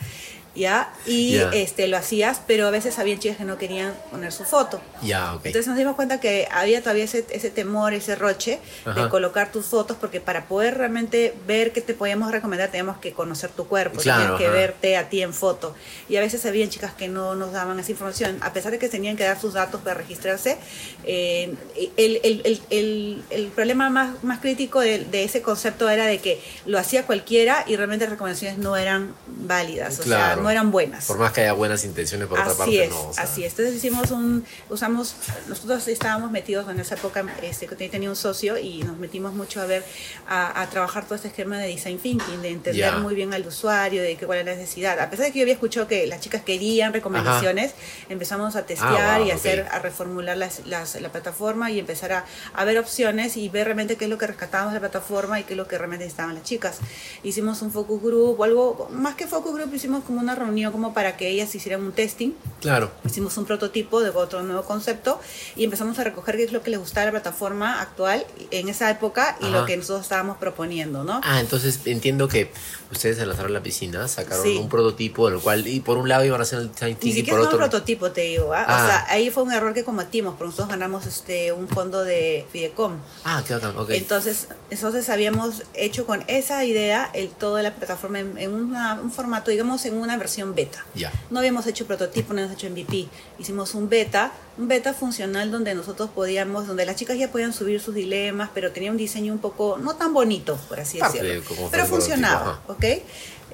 ¿ya? 0.55 0.93
Y 1.06 1.37
este, 1.53 1.89
lo 1.89 1.97
hacías, 1.97 2.41
pero 2.47 2.67
a 2.67 2.71
veces 2.71 2.99
había 2.99 3.19
chicas 3.19 3.39
que 3.39 3.45
no 3.45 3.59
querían 3.59 3.95
poner 4.11 4.33
su 4.33 4.45
foto. 4.45 4.81
Ya, 5.03 5.33
Entonces 5.37 5.67
nos 5.67 5.77
dimos 5.77 5.97
cuenta 5.97 6.21
que 6.21 6.49
había 6.50 6.81
todavía 6.81 7.05
ese, 7.05 7.25
ese 7.31 7.50
temor, 7.50 7.95
ese 7.95 8.17
roche 8.17 8.59
de 8.85 9.09
colocar 9.09 9.53
tus 9.53 9.67
fotos, 9.67 9.97
porque 10.00 10.21
para 10.21 10.47
poder 10.47 10.77
realmente 10.77 11.35
ver 11.47 11.73
qué 11.73 11.81
te 11.81 11.95
podíamos 11.95 12.33
recomendar, 12.33 12.71
teníamos 12.71 12.99
que 12.99 13.12
conocer 13.12 13.50
tu 13.50 13.67
cuerpo, 13.67 14.00
teníamos 14.00 14.39
que 14.39 14.49
verte 14.49 14.97
a 14.97 15.09
ti 15.09 15.23
en 15.23 15.33
foto. 15.33 15.75
Y 16.09 16.17
a 16.17 16.21
veces 16.21 16.45
había 16.47 16.69
chicas 16.69 16.93
que 16.93 17.09
no 17.09 17.35
nos 17.35 17.53
daban 17.53 17.79
esa 17.79 17.93
información, 17.93 18.39
a 18.41 18.53
pesar 18.53 18.73
de 18.73 18.79
que 18.79 18.89
tenían 18.89 19.17
que 19.17 19.25
dar 19.25 19.41
sus 19.41 19.55
datos 19.55 19.81
para 19.81 19.95
registrarse. 19.95 20.59
Eh, 21.05 21.55
el, 21.97 22.21
el, 22.23 22.62
el, 22.71 23.23
el, 23.31 23.47
problema 23.49 23.91
más, 23.91 24.23
más 24.25 24.41
crítico 24.41 24.81
de, 24.81 25.05
de, 25.05 25.25
ese 25.25 25.43
concepto 25.43 25.89
era 25.89 26.06
de 26.06 26.19
que 26.19 26.41
lo 26.67 26.79
hacía 26.79 27.06
cualquiera 27.06 27.65
y 27.67 27.77
realmente 27.77 28.05
las 28.05 28.12
recomendaciones 28.12 28.59
no 28.59 28.77
eran 28.77 29.15
válidas. 29.27 29.99
O 30.00 30.02
sea, 30.02 30.37
no 30.42 30.50
eran 30.50 30.71
buenas. 30.71 31.07
Por 31.07 31.18
más 31.18 31.33
que 31.33 31.42
haya 31.42 31.52
buenas 31.52 31.85
intenciones 31.85 32.28
por 32.28 32.38
otra 32.38 32.54
parte, 32.54 32.85
es, 32.85 32.90
no. 32.90 33.11
así 33.16 33.45
es. 33.45 33.52
Entonces 33.52 33.75
hicimos 33.75 34.11
un, 34.11 34.45
usamos, 34.68 35.14
nosotros 35.49 35.87
estábamos 35.88 36.30
metidos 36.30 36.68
en 36.68 36.80
esa 36.80 36.95
época, 36.95 37.25
este, 37.42 37.66
tenía 37.66 38.09
un 38.09 38.16
socio 38.16 38.59
y 38.59 38.83
nos 38.83 38.97
metimos 38.99 39.35
mucho 39.35 39.61
a 39.61 39.66
ver, 39.66 39.85
a, 40.28 40.66
trabajar 40.71 41.04
todo 41.04 41.14
este 41.14 41.28
esquema 41.28 41.59
de 41.59 41.68
design 41.68 41.99
thinking, 41.99 42.42
de 42.42 42.50
entender 42.50 42.97
muy 42.99 43.14
bien 43.14 43.33
al 43.35 43.47
usuario, 43.47 44.02
de 44.02 44.16
qué 44.16 44.26
cuál 44.26 44.38
es 44.38 44.47
la 44.47 44.54
necesidad. 44.54 44.99
A 45.00 45.11
pesar 45.11 45.26
de 45.26 45.33
que 45.33 45.38
yo 45.38 45.45
había 45.45 45.54
escuchado 45.54 45.87
que 45.88 46.07
las 46.07 46.21
chicas 46.21 46.42
querían 46.42 46.92
recomendaciones, 46.92 47.75
empezamos 48.09 48.57
a 48.57 48.66
testear 48.66 49.21
ah, 49.21 49.25
y 49.25 49.30
a 49.30 49.35
hacer, 49.35 49.66
a 49.71 49.78
reformular 49.78 50.37
las, 50.37 50.62
la 50.64 51.09
plataforma 51.11 51.71
y 51.71 51.78
empezar 51.78 52.12
a, 52.12 52.25
a, 52.54 52.64
ver 52.64 52.78
opciones 52.78 53.37
y 53.37 53.49
ver 53.49 53.64
realmente 53.66 53.97
qué 53.97 54.04
es 54.04 54.11
lo 54.11 54.18
que 54.18 54.26
rescatábamos 54.26 54.75
de 54.75 54.80
la 54.80 54.88
plataforma 54.88 55.40
y 55.40 55.45
qué 55.45 55.54
es 55.54 55.57
lo 55.57 55.66
que 55.66 55.78
realmente 55.78 56.04
necesitaban 56.04 56.35
las 56.35 56.45
chicas. 56.45 56.78
Hicimos 57.23 57.62
un 57.62 57.71
focus 57.71 58.02
group 58.02 58.40
o 58.40 58.45
algo, 58.45 58.88
más 58.92 59.14
que 59.14 59.26
focus 59.26 59.54
group, 59.54 59.75
hicimos 59.75 60.04
como 60.04 60.21
una 60.28 60.35
reunión 60.35 60.73
como 60.73 60.92
para 60.92 61.16
que 61.16 61.28
ellas 61.28 61.54
hicieran 61.54 61.82
un 61.82 61.92
testing. 61.92 62.32
Claro. 62.61 62.90
Hicimos 63.04 63.37
un 63.38 63.47
prototipo 63.47 64.00
de 64.00 64.11
otro 64.11 64.42
nuevo 64.42 64.64
concepto 64.64 65.20
y 65.56 65.64
empezamos 65.64 65.99
a 65.99 66.04
recoger 66.04 66.37
qué 66.37 66.44
es 66.44 66.52
lo 66.52 66.62
que 66.62 66.70
les 66.70 66.80
gustaba 66.80 67.02
a 67.02 67.06
la 67.06 67.12
plataforma 67.12 67.80
actual 67.80 68.26
en 68.50 68.68
esa 68.68 68.90
época 68.90 69.37
y 69.40 69.49
lo 69.49 69.64
que 69.64 69.76
nosotros 69.76 70.02
estábamos 70.02 70.37
proponiendo, 70.37 71.04
¿no? 71.04 71.20
Ah, 71.25 71.40
entonces 71.40 71.80
entiendo 71.87 72.28
que 72.28 72.50
ustedes 72.90 73.18
se 73.18 73.26
lanzaron 73.26 73.52
la 73.52 73.62
piscina, 73.62 74.08
sacaron 74.08 74.47
un 74.56 74.68
prototipo, 74.68 75.28
el 75.28 75.40
cual, 75.40 75.66
y 75.66 75.80
por 75.80 75.99
un 75.99 76.08
lado 76.08 76.25
iban 76.25 76.40
a 76.40 76.42
hacer 76.42 76.61
el 76.61 76.73
design 76.73 76.97
thinking, 76.97 77.25
y 77.25 77.28
por 77.28 77.40
otro... 77.40 77.52
un 77.52 77.58
prototipo, 77.58 78.11
te 78.11 78.23
digo, 78.23 78.52
¿ah? 78.52 78.64
O 78.68 78.73
ah. 78.73 78.87
sea, 78.87 79.06
ahí 79.08 79.30
fue 79.30 79.42
un 79.42 79.52
error 79.52 79.75
que 79.75 79.85
cometimos, 79.85 80.35
pero 80.37 80.47
nosotros 80.47 80.68
ganamos 80.68 81.06
este, 81.06 81.52
un 81.52 81.68
fondo 81.68 82.04
de 82.04 82.47
Fidecom. 82.50 82.97
Ah, 83.25 83.42
qué 83.47 83.54
bacán, 83.54 83.76
ok. 83.76 83.90
Entonces, 83.90 84.49
entonces 84.70 85.08
habíamos 85.08 85.62
hecho 85.75 86.06
con 86.06 86.25
esa 86.28 86.64
idea 86.64 87.11
el, 87.12 87.28
toda 87.28 87.62
la 87.62 87.75
plataforma 87.75 88.20
en, 88.20 88.52
un 88.52 89.11
formato, 89.11 89.50
digamos, 89.50 89.85
en 89.85 89.94
una 89.94 90.16
versión 90.19 90.55
beta. 90.55 90.85
Ya. 90.95 91.13
No 91.31 91.39
habíamos 91.39 91.67
hecho 91.67 91.87
prototipo, 91.87 92.33
no 92.33 92.41
habíamos 92.41 92.57
hecho 92.57 92.71
MVP. 92.71 93.09
Hicimos 93.39 93.75
un 93.75 93.89
beta, 93.89 94.33
un 94.57 94.69
beta 94.69 94.95
funcional 94.95 95.51
donde 95.51 95.75
nosotros 95.75 96.11
podíamos, 96.15 96.67
donde 96.67 96.85
las 96.87 96.97
chicas 96.97 97.19
ya 97.19 97.31
podían 97.31 97.53
subir 97.53 97.81
sus 97.81 97.95
dilemas, 97.95 98.51
pero 98.55 98.73
tenía 98.73 98.91
un 98.91 98.97
diseño 98.97 99.33
un 99.33 99.39
poco, 99.39 99.79
no 99.79 99.97
tan 99.97 100.13
bonito, 100.13 100.57
por 100.69 100.81
así 100.81 100.99
ah, 101.01 101.09
decirlo. 101.09 101.43
pero 101.71 101.87
funcionaba, 101.87 102.63
¿ok? 102.67 102.85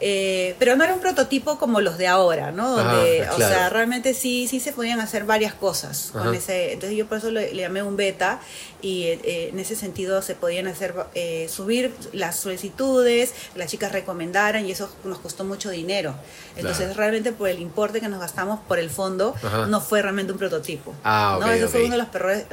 Eh, 0.00 0.56
pero 0.58 0.76
no 0.76 0.84
era 0.84 0.92
un 0.92 1.00
prototipo 1.00 1.58
como 1.58 1.80
los 1.80 1.98
de 1.98 2.08
ahora, 2.08 2.50
¿no? 2.50 2.76
Donde, 2.76 3.28
O 3.30 3.36
sea, 3.36 3.70
realmente 3.70 4.14
sí, 4.14 4.48
sí 4.48 4.60
se 4.60 4.72
podían 4.72 5.00
hacer 5.00 5.24
varias 5.24 5.54
cosas 5.54 6.10
con 6.12 6.34
ese. 6.34 6.72
Entonces 6.72 6.96
yo 6.98 7.06
por 7.06 7.18
eso 7.18 7.30
le, 7.30 7.54
llamé 7.54 7.82
un 7.82 7.96
beta 7.96 8.40
y 8.82 9.04
eh, 9.04 9.48
en 9.48 9.58
ese 9.58 9.76
sentido 9.76 10.20
se 10.20 10.34
podían 10.34 10.66
hacer, 10.66 10.94
eh, 11.14 11.48
subir 11.48 11.94
las 12.12 12.36
solicitudes, 12.36 13.32
las 13.54 13.70
chicas 13.70 13.92
recomendaran 13.92 14.66
y 14.66 14.72
eso 14.72 14.90
nos 15.04 15.18
costó 15.18 15.44
mucho 15.44 15.70
dinero. 15.70 16.14
Entonces 16.56 16.96
realmente 16.96 17.32
por 17.32 17.48
el 17.48 17.60
importe 17.60 18.00
que 18.00 18.08
nos 18.08 18.20
gastamos 18.20 18.60
por 18.66 18.78
el 18.78 18.90
fondo 18.90 19.34
no 19.68 19.80
fue 19.80 20.02
realmente 20.02 20.32
un 20.32 20.38
prototipo. 20.38 20.94
Ah, 21.04 21.38
¿no? 21.40 21.50
Eso 21.50 21.68
fue 21.68 21.84
uno 21.84 21.96
de 21.96 21.98
los 21.98 22.08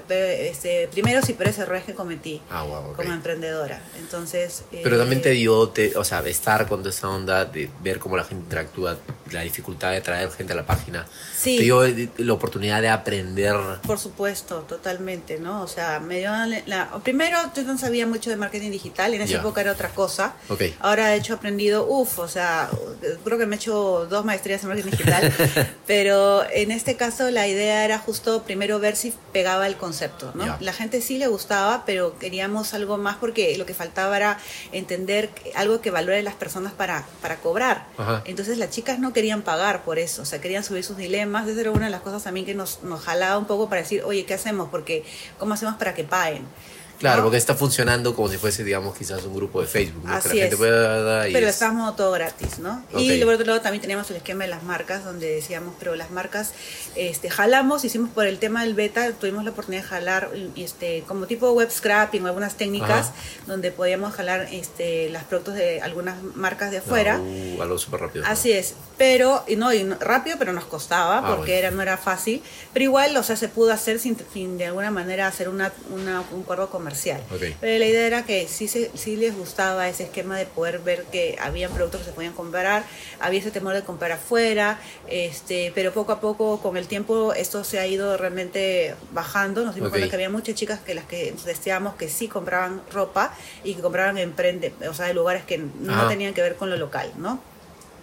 este, 0.09 0.87
primeros 0.89 1.27
y 1.29 1.33
peores 1.33 1.57
errores 1.57 1.83
que 1.83 1.93
cometí 1.93 2.41
ah, 2.51 2.65
como 2.95 3.11
emprendedora. 3.11 3.81
Entonces... 3.97 4.63
Pero 4.71 4.97
también 4.97 5.21
te 5.21 5.31
dio, 5.31 5.69
te, 5.69 5.97
o 5.97 6.03
sea, 6.03 6.21
estar 6.21 6.67
con 6.67 6.79
toda 6.79 6.91
esa 6.91 7.09
onda 7.09 7.40
de 7.45 7.69
ver 7.81 7.99
cómo 7.99 8.17
la 8.17 8.23
gente 8.23 8.43
interactúa, 8.43 8.97
la 9.31 9.41
dificultad 9.41 9.91
de 9.91 10.01
traer 10.01 10.29
gente 10.31 10.53
a 10.53 10.55
la 10.55 10.65
página. 10.65 11.07
Sí. 11.35 11.57
Te 11.57 11.63
dio 11.63 11.81
la 12.17 12.33
oportunidad 12.33 12.81
de 12.81 12.89
aprender. 12.89 13.55
Por 13.85 13.99
supuesto, 13.99 14.61
totalmente, 14.61 15.39
¿no? 15.39 15.61
O 15.61 15.67
sea, 15.67 15.99
me 15.99 16.19
dio 16.19 16.31
la... 16.65 16.89
Primero, 17.03 17.37
yo 17.55 17.63
no 17.63 17.77
sabía 17.77 18.05
mucho 18.07 18.29
de 18.29 18.35
marketing 18.35 18.71
digital, 18.71 19.13
en 19.13 19.21
esa 19.21 19.37
época 19.37 19.61
era 19.61 19.71
otra 19.71 19.89
cosa. 19.89 20.33
Okay. 20.49 20.75
Ahora 20.79 21.13
he 21.13 21.17
hecho 21.17 21.33
aprendido, 21.33 21.85
uff, 21.87 22.19
o 22.19 22.27
sea, 22.27 22.69
creo 23.23 23.37
que 23.37 23.45
me 23.45 23.55
he 23.55 23.59
hecho 23.59 24.07
dos 24.09 24.25
maestrías 24.25 24.61
en 24.63 24.69
marketing 24.69 24.91
digital, 24.91 25.33
pero 25.87 26.43
en 26.51 26.71
este 26.71 26.95
caso 26.95 27.29
la 27.31 27.47
idea 27.47 27.85
era 27.85 27.99
justo 27.99 28.43
primero 28.43 28.79
ver 28.79 28.95
si 28.95 29.13
pegaba 29.31 29.67
el 29.67 29.75
concepto, 29.75 30.31
¿no? 30.35 30.57
La 30.59 30.73
gente 30.73 31.01
sí 31.01 31.17
le 31.17 31.27
gustaba, 31.27 31.83
pero 31.85 32.17
queríamos 32.19 32.73
algo 32.73 32.97
más 32.97 33.17
porque 33.17 33.57
lo 33.57 33.65
que 33.65 33.73
faltaba 33.73 34.17
era 34.17 34.37
entender 34.71 35.29
algo 35.55 35.81
que 35.81 35.91
valore 35.91 36.21
las 36.23 36.35
personas 36.35 36.73
para, 36.73 37.05
para 37.21 37.37
cobrar. 37.37 37.87
Entonces 38.25 38.57
las 38.57 38.71
chicas 38.71 38.99
no 38.99 39.13
querían 39.13 39.41
pagar 39.43 39.83
por 39.83 39.99
eso, 39.99 40.23
o 40.23 40.25
sea, 40.25 40.41
querían 40.41 40.63
subir 40.63 40.83
sus 40.83 40.97
dilemas. 40.97 41.47
Esa 41.47 41.61
era 41.61 41.71
una 41.71 41.85
de 41.85 41.91
las 41.91 42.01
cosas 42.01 42.23
también 42.23 42.45
que 42.45 42.55
nos, 42.55 42.83
nos 42.83 43.01
jalaba 43.01 43.37
un 43.37 43.45
poco 43.45 43.69
para 43.69 43.81
decir, 43.81 44.03
oye, 44.03 44.25
¿qué 44.25 44.33
hacemos? 44.33 44.69
Porque, 44.69 45.03
¿cómo 45.37 45.53
hacemos 45.53 45.75
para 45.75 45.93
que 45.93 46.03
paguen? 46.03 46.45
Claro, 47.01 47.23
porque 47.23 47.37
está 47.37 47.55
funcionando 47.55 48.15
como 48.15 48.29
si 48.29 48.37
fuese, 48.37 48.63
digamos, 48.63 48.95
quizás 48.95 49.23
un 49.25 49.35
grupo 49.35 49.59
de 49.59 49.67
Facebook, 49.67 50.03
Así 50.07 50.29
que 50.29 50.35
la 50.35 50.41
gente 50.43 50.57
pueda 50.57 51.23
Pero 51.23 51.47
estamos 51.47 51.95
todo 51.95 52.11
gratis, 52.11 52.59
¿no? 52.59 52.83
Y 52.95 53.19
por 53.23 53.33
otro 53.33 53.45
lado 53.47 53.61
también 53.61 53.81
teníamos 53.81 54.09
el 54.11 54.17
esquema 54.17 54.43
de 54.43 54.51
las 54.51 54.63
marcas, 54.63 55.03
donde 55.03 55.33
decíamos, 55.33 55.73
pero 55.79 55.95
las 55.95 56.11
marcas, 56.11 56.53
este, 56.95 57.29
jalamos, 57.29 57.83
hicimos 57.83 58.11
por 58.11 58.27
el 58.27 58.37
tema 58.37 58.63
del 58.63 58.75
beta, 58.75 59.11
tuvimos 59.13 59.43
la 59.43 59.49
oportunidad 59.51 59.81
de 59.81 59.89
jalar, 59.89 60.29
este, 60.55 61.03
como 61.07 61.25
tipo 61.25 61.51
web 61.51 61.71
scrapping, 61.71 62.25
algunas 62.27 62.55
técnicas, 62.55 63.11
donde 63.47 63.71
podíamos 63.71 64.13
jalar 64.13 64.47
este, 64.51 65.09
los 65.09 65.23
productos 65.23 65.55
de 65.55 65.81
algunas 65.81 66.21
marcas 66.35 66.69
de 66.69 66.77
afuera. 66.77 67.19
Uh, 67.19 67.61
algo 67.61 67.79
súper 67.79 68.01
rápido. 68.01 68.25
Así 68.27 68.51
es, 68.51 68.75
pero, 68.97 69.43
y 69.47 69.55
no, 69.55 69.73
y 69.73 69.83
rápido, 69.99 70.37
pero 70.37 70.53
nos 70.53 70.65
costaba, 70.65 71.17
ah, 71.17 71.35
porque 71.35 71.57
era, 71.57 71.71
no 71.71 71.81
era 71.81 71.97
fácil, 71.97 72.43
pero 72.73 72.83
igual, 72.83 73.17
o 73.17 73.23
sea, 73.23 73.35
se 73.35 73.49
pudo 73.49 73.73
hacer 73.73 73.97
sin, 73.97 74.15
de 74.57 74.67
alguna 74.67 74.91
manera 74.91 75.25
hacer 75.27 75.49
una, 75.49 75.73
una 75.89 76.21
un 76.31 76.41
acuerdo 76.41 76.69
comercial 76.69 76.90
pero 77.59 77.79
la 77.79 77.85
idea 77.85 78.07
era 78.07 78.23
que 78.23 78.47
sí, 78.47 78.67
se, 78.67 78.91
sí 78.95 79.15
les 79.15 79.35
gustaba 79.35 79.87
ese 79.87 80.03
esquema 80.03 80.37
de 80.37 80.45
poder 80.45 80.79
ver 80.79 81.03
que 81.05 81.37
había 81.39 81.69
productos 81.69 82.01
que 82.01 82.07
se 82.07 82.13
podían 82.13 82.33
comprar, 82.33 82.83
había 83.19 83.39
ese 83.39 83.51
temor 83.51 83.73
de 83.73 83.83
comprar 83.83 84.11
afuera, 84.11 84.79
este, 85.07 85.71
pero 85.75 85.93
poco 85.93 86.11
a 86.11 86.19
poco, 86.19 86.61
con 86.61 86.77
el 86.77 86.87
tiempo, 86.87 87.33
esto 87.33 87.63
se 87.63 87.79
ha 87.79 87.87
ido 87.87 88.17
realmente 88.17 88.95
bajando. 89.11 89.63
Nos 89.63 89.75
dimos 89.75 89.89
cuenta 89.89 90.09
que 90.09 90.15
había 90.15 90.29
muchas 90.29 90.55
chicas 90.55 90.79
que 90.79 90.93
las 90.93 91.05
que 91.05 91.33
deseábamos 91.45 91.95
que 91.95 92.09
sí 92.09 92.27
compraban 92.27 92.81
ropa 92.91 93.33
y 93.63 93.75
que 93.75 93.81
compraban 93.81 94.17
en 94.17 94.31
prende, 94.33 94.73
o 94.89 94.93
sea, 94.93 95.07
de 95.07 95.13
lugares 95.13 95.43
que 95.43 95.57
no 95.57 96.07
tenían 96.07 96.33
que 96.33 96.41
ver 96.41 96.55
con 96.55 96.69
lo 96.69 96.77
local, 96.77 97.11
¿no? 97.17 97.50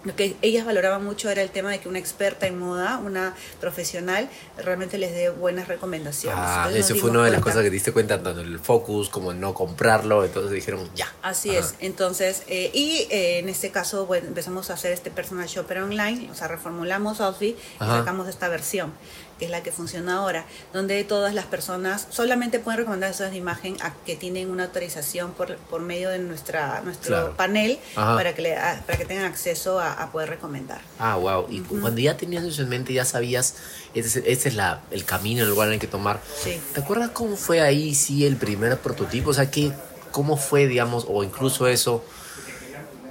Lo 0.03 0.15
que 0.15 0.35
ellas 0.41 0.65
valoraban 0.65 1.03
mucho 1.03 1.29
era 1.29 1.41
el 1.41 1.49
tema 1.49 1.71
de 1.71 1.79
que 1.79 1.89
una 1.89 1.99
experta 1.99 2.47
en 2.47 2.57
moda, 2.57 2.99
una 3.03 3.35
profesional, 3.59 4.29
realmente 4.57 4.97
les 4.97 5.11
dé 5.11 5.29
buenas 5.29 5.67
recomendaciones. 5.67 6.39
Ah, 6.41 6.69
eso 6.73 6.95
fue 6.95 7.09
una 7.09 7.25
de 7.25 7.31
las 7.31 7.41
cosas 7.41 7.57
que 7.57 7.69
te 7.69 7.71
diste 7.71 7.91
cuenta, 7.91 8.21
tanto 8.21 8.41
el 8.41 8.59
focus 8.59 9.09
como 9.09 9.31
el 9.31 9.39
no 9.39 9.53
comprarlo, 9.53 10.23
entonces 10.23 10.51
dijeron 10.51 10.89
ya. 10.95 11.11
Así 11.21 11.55
es, 11.55 11.75
entonces, 11.79 12.43
eh, 12.47 12.71
y 12.73 13.07
eh, 13.09 13.39
en 13.39 13.49
este 13.49 13.71
caso 13.71 14.05
bueno, 14.05 14.27
empezamos 14.27 14.69
a 14.69 14.73
hacer 14.73 14.91
este 14.91 15.11
personal 15.11 15.47
shopper 15.47 15.79
online, 15.79 16.29
o 16.31 16.35
sea, 16.35 16.47
reformulamos 16.47 17.19
Outfit 17.21 17.57
y 17.57 17.79
sacamos 17.79 18.27
esta 18.27 18.47
versión 18.47 18.93
que 19.39 19.45
es 19.45 19.51
la 19.51 19.63
que 19.63 19.71
funciona 19.71 20.17
ahora, 20.17 20.45
donde 20.73 21.03
todas 21.03 21.33
las 21.33 21.45
personas 21.45 22.07
solamente 22.09 22.59
pueden 22.59 22.79
recomendar 22.79 23.09
esas 23.09 23.33
imagen 23.33 23.77
a 23.81 23.93
que 24.05 24.15
tienen 24.15 24.51
una 24.51 24.65
autorización 24.65 25.31
por, 25.31 25.55
por 25.57 25.81
medio 25.81 26.09
de 26.09 26.19
nuestra 26.19 26.81
nuestro 26.81 27.35
panel 27.35 27.79
para 27.95 28.35
que, 28.35 28.41
le, 28.41 28.55
para 28.55 28.97
que 28.97 29.05
tengan 29.05 29.25
acceso 29.25 29.79
a, 29.79 30.09
poder 30.11 30.29
recomendar. 30.29 30.81
Ah, 30.97 31.15
wow. 31.15 31.45
Y 31.49 31.59
cuando 31.61 32.01
ya 32.01 32.17
tenías 32.17 32.43
eso 32.43 32.63
en 32.63 32.69
mente, 32.69 32.93
ya 32.93 33.05
sabías, 33.05 33.55
este, 33.93 34.31
este 34.31 34.49
es 34.49 34.55
la, 34.55 34.81
el 34.91 35.05
camino, 35.05 35.43
el 35.43 35.49
lugar 35.49 35.67
en 35.67 35.75
el 35.75 35.79
que 35.79 35.87
tomar. 35.87 36.19
Sí. 36.43 36.59
¿Te 36.73 36.81
acuerdas 36.81 37.11
cómo 37.11 37.35
fue 37.35 37.61
ahí, 37.61 37.93
sí, 37.93 38.25
el 38.25 38.37
primer 38.37 38.77
prototipo? 38.79 39.29
O 39.29 39.33
sea, 39.33 39.51
¿qué, 39.51 39.71
¿cómo 40.11 40.35
fue, 40.35 40.67
digamos, 40.67 41.05
o 41.07 41.23
incluso 41.23 41.67
eso? 41.67 42.03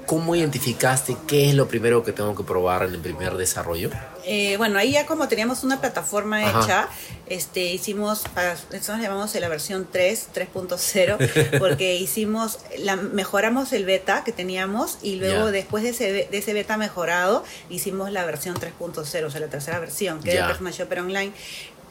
¿Cómo 0.07 0.35
identificaste 0.35 1.17
qué 1.27 1.51
es 1.51 1.55
lo 1.55 1.69
primero 1.69 2.03
que 2.03 2.13
tengo 2.13 2.35
que 2.35 2.43
probar 2.43 2.83
en 2.83 2.95
el 2.95 3.01
primer 3.01 3.37
desarrollo? 3.37 3.91
Eh, 4.31 4.59
bueno, 4.59 4.79
ahí 4.79 4.93
ya 4.93 5.07
como 5.07 5.27
teníamos 5.27 5.65
una 5.65 5.81
plataforma 5.81 6.43
hecha, 6.43 6.89
este, 7.29 7.73
hicimos, 7.73 8.25
nosotros 8.71 9.01
llamamos 9.01 9.35
la 9.35 9.49
versión 9.49 9.89
3, 9.91 10.29
3.0, 10.35 11.59
porque 11.59 11.97
hicimos, 11.97 12.59
la, 12.79 12.97
mejoramos 12.97 13.73
el 13.73 13.87
beta 13.87 14.25
que 14.25 14.33
teníamos 14.33 14.99
y 15.03 15.17
luego 15.17 15.51
después 15.51 15.83
de 15.83 15.91
ese, 15.91 16.13
de 16.13 16.39
ese 16.39 16.53
beta 16.53 16.77
mejorado, 16.77 17.43
hicimos 17.71 18.13
la 18.13 18.27
versión 18.27 18.55
3.0, 18.57 18.99
o 18.99 19.05
sea, 19.31 19.41
la 19.41 19.49
tercera 19.49 19.79
versión, 19.79 20.21
que 20.21 20.35
es 20.35 20.41
el 20.41 20.47
Personal 20.47 20.75
Shopper 20.75 21.01
Online, 21.01 21.33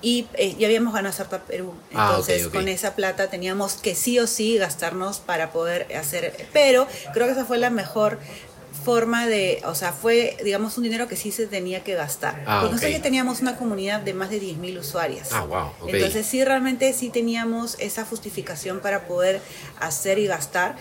y 0.02 0.28
eh, 0.36 0.56
ya 0.60 0.68
habíamos 0.68 0.94
ganado 0.94 1.12
Startup 1.12 1.42
Perú. 1.42 1.74
Ah, 1.94 2.10
Entonces, 2.10 2.48
con 2.50 2.68
esa 2.68 2.96
plata 2.96 3.30
teníamos 3.30 3.74
que 3.74 3.96
sí 3.96 4.20
o 4.20 4.28
sí 4.28 4.58
gastarnos 4.58 5.20
para 5.20 5.52
poder 5.52 5.88
hacer. 5.96 6.48
Pero 6.54 6.88
creo 7.14 7.26
que 7.26 7.32
esa 7.34 7.46
fue 7.46 7.58
la 7.58 7.72
mejor 7.72 8.20
forma 8.88 9.28
de, 9.28 9.62
o 9.66 9.76
sea, 9.76 9.92
fue, 9.92 10.38
digamos, 10.46 10.78
un 10.78 10.84
dinero 10.86 11.10
que 11.10 11.18
sí 11.18 11.34
se 11.34 11.46
tenía 11.46 11.84
que 11.84 11.94
gastar. 11.94 12.42
Ah, 12.46 12.60
Porque 12.62 12.76
nosotros 12.76 12.94
ya 12.94 13.02
teníamos 13.02 13.42
una 13.42 13.58
comunidad 13.58 14.00
de 14.00 14.14
más 14.14 14.30
de 14.30 14.42
10.000 14.42 14.80
usuarias. 14.80 15.34
Ah, 15.34 15.44
wow. 15.44 15.90
Entonces 15.90 16.26
sí, 16.26 16.42
realmente 16.46 16.94
sí 16.94 17.10
teníamos 17.10 17.76
esa 17.80 18.06
justificación 18.06 18.80
para 18.80 19.06
poder 19.06 19.42
hacer 19.82 20.20
y 20.20 20.28
gastar. 20.28 20.78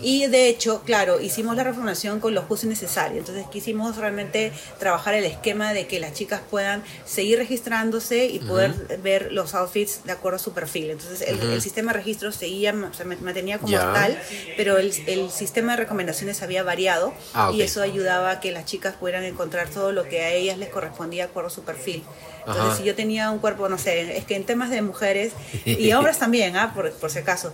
Y 0.00 0.28
de 0.28 0.48
hecho, 0.48 0.82
claro, 0.84 1.20
hicimos 1.20 1.56
la 1.56 1.64
reformación 1.64 2.20
con 2.20 2.32
los 2.32 2.44
cursos 2.44 2.68
necesarios. 2.68 3.18
Entonces 3.26 3.44
quisimos 3.50 3.96
realmente 3.96 4.52
trabajar 4.78 5.14
el 5.14 5.24
esquema 5.24 5.72
de 5.72 5.88
que 5.88 5.98
las 5.98 6.12
chicas 6.12 6.40
puedan 6.48 6.84
seguir 7.06 7.38
registrándose 7.38 8.26
y 8.26 8.38
poder 8.38 8.72
ver 9.02 9.32
los 9.32 9.56
outfits 9.56 10.04
de 10.04 10.12
acuerdo 10.12 10.36
a 10.36 10.38
su 10.38 10.52
perfil. 10.52 10.90
Entonces 10.90 11.22
el, 11.22 11.60
sistema 11.60 11.92
de 11.92 11.98
registro 11.98 12.30
seguía, 12.30 12.72
se 12.96 13.04
mantenía 13.04 13.58
como 13.58 13.76
tal, 13.76 14.16
pero 14.56 14.78
el, 14.78 14.92
el, 15.08 15.28
sistema 15.32 15.72
de 15.72 15.78
recomendaciones 15.78 16.40
había 16.42 16.62
variado. 16.62 17.12
Ah, 17.34 17.47
y 17.52 17.62
eso 17.62 17.82
ayudaba 17.82 18.30
a 18.30 18.40
que 18.40 18.52
las 18.52 18.64
chicas 18.64 18.94
pudieran 18.94 19.24
encontrar 19.24 19.68
todo 19.68 19.92
lo 19.92 20.04
que 20.04 20.22
a 20.22 20.32
ellas 20.32 20.58
les 20.58 20.68
correspondía 20.68 21.24
acuerdo 21.24 21.48
a 21.48 21.50
su 21.50 21.62
perfil. 21.62 22.04
Entonces, 22.46 22.78
si 22.78 22.84
yo 22.84 22.94
tenía 22.94 23.30
un 23.30 23.38
cuerpo, 23.40 23.68
no 23.68 23.76
sé, 23.76 24.16
es 24.16 24.24
que 24.24 24.34
en 24.34 24.44
temas 24.44 24.70
de 24.70 24.80
mujeres 24.80 25.32
y 25.64 25.92
hombres 25.92 26.18
también, 26.18 26.56
¿ah? 26.56 26.72
por, 26.74 26.90
por 26.92 27.10
si 27.10 27.18
acaso, 27.18 27.52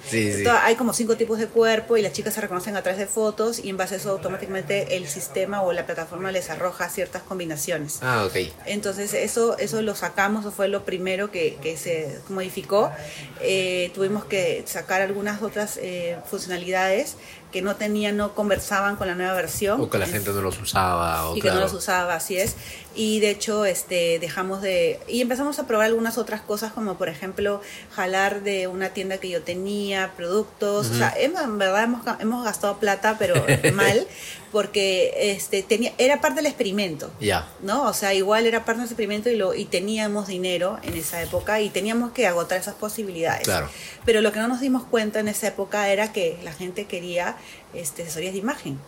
hay 0.62 0.76
como 0.76 0.92
cinco 0.92 1.16
tipos 1.16 1.38
de 1.38 1.48
cuerpo 1.48 1.96
y 1.96 2.02
las 2.02 2.12
chicas 2.12 2.34
se 2.34 2.40
reconocen 2.40 2.76
a 2.76 2.82
través 2.82 2.98
de 2.98 3.06
fotos 3.06 3.58
y 3.58 3.70
en 3.70 3.76
base 3.76 3.94
a 3.94 3.98
eso 3.98 4.10
automáticamente 4.10 4.96
el 4.96 5.08
sistema 5.08 5.62
o 5.62 5.72
la 5.72 5.84
plataforma 5.86 6.30
les 6.30 6.50
arroja 6.50 6.88
ciertas 6.88 7.22
combinaciones. 7.22 7.98
Ah, 8.02 8.24
ok. 8.26 8.52
Entonces, 8.66 9.14
eso, 9.14 9.58
eso 9.58 9.82
lo 9.82 9.94
sacamos, 9.94 10.44
eso 10.44 10.52
fue 10.52 10.68
lo 10.68 10.84
primero 10.84 11.30
que, 11.30 11.56
que 11.60 11.76
se 11.76 12.20
modificó. 12.28 12.92
Eh, 13.40 13.90
tuvimos 13.94 14.24
que 14.24 14.62
sacar 14.66 15.02
algunas 15.02 15.42
otras 15.42 15.78
eh, 15.82 16.16
funcionalidades 16.30 17.16
que 17.54 17.62
no 17.62 17.76
tenían, 17.76 18.16
no 18.16 18.34
conversaban 18.34 18.96
con 18.96 19.06
la 19.06 19.14
nueva 19.14 19.32
versión. 19.32 19.80
O 19.80 19.88
que 19.88 19.96
la 19.96 20.08
gente 20.08 20.32
no 20.32 20.40
los 20.40 20.61
usaba. 20.61 21.30
y 21.37 21.40
que 21.40 21.52
no 21.52 21.61
los 21.61 21.73
usaba, 21.73 22.16
así 22.16 22.37
es. 22.37 22.56
Y 22.96 23.20
de 23.20 23.30
hecho, 23.30 23.64
este, 23.64 24.18
dejamos 24.18 24.61
de... 24.61 24.99
Y 25.06 25.20
empezamos 25.20 25.61
a 25.61 25.66
probar 25.68 25.87
algunas 25.87 26.18
otras 26.18 26.40
cosas, 26.40 26.73
como 26.73 26.99
por 26.99 27.08
ejemplo, 27.08 27.61
jalar 27.94 28.42
de 28.42 28.66
una 28.66 28.88
tienda 28.88 29.18
que 29.18 29.28
yo 29.30 29.42
tenía, 29.42 30.14
productos. 30.16 30.90
O 30.90 30.94
sea, 30.94 31.14
en 31.16 31.32
verdad 31.56 31.84
hemos, 31.84 32.00
hemos 32.18 32.44
gastado 32.44 32.78
plata, 32.78 33.14
pero 33.20 33.37
mal, 33.73 34.04
porque 34.54 35.32
este, 35.32 35.64
tenía, 35.64 35.92
era 35.99 36.20
parte 36.20 36.37
del 36.37 36.46
experimento. 36.46 37.11
Ya. 37.18 37.49
¿No? 37.61 37.88
O 37.88 37.92
sea, 37.92 38.14
igual 38.14 38.46
era 38.46 38.64
parte 38.64 38.82
del 38.82 38.88
experimento 38.88 39.28
y, 39.28 39.37
lo, 39.37 39.52
y 39.52 39.64
teníamos 39.64 40.28
dinero 40.28 40.78
en 40.84 40.94
esa 40.94 41.20
época 41.20 41.61
y 41.61 41.70
teníamos 41.70 42.12
que 42.12 42.28
agotar 42.28 42.61
esas 42.61 42.76
posibilidades. 42.76 43.42
Claro. 43.42 43.68
Pero 44.04 44.20
lo 44.20 44.30
que 44.30 44.38
no 44.38 44.46
nos 44.46 44.61
dimos 44.61 44.84
cuenta 44.84 45.18
en 45.18 45.26
esa 45.26 45.49
época 45.49 45.88
era 45.88 46.12
que 46.12 46.38
la 46.44 46.52
gente 46.52 46.87
quería 46.87 47.37
este, 47.75 48.04
asesorías 48.04 48.32
de 48.32 48.38
imagen. 48.38 48.78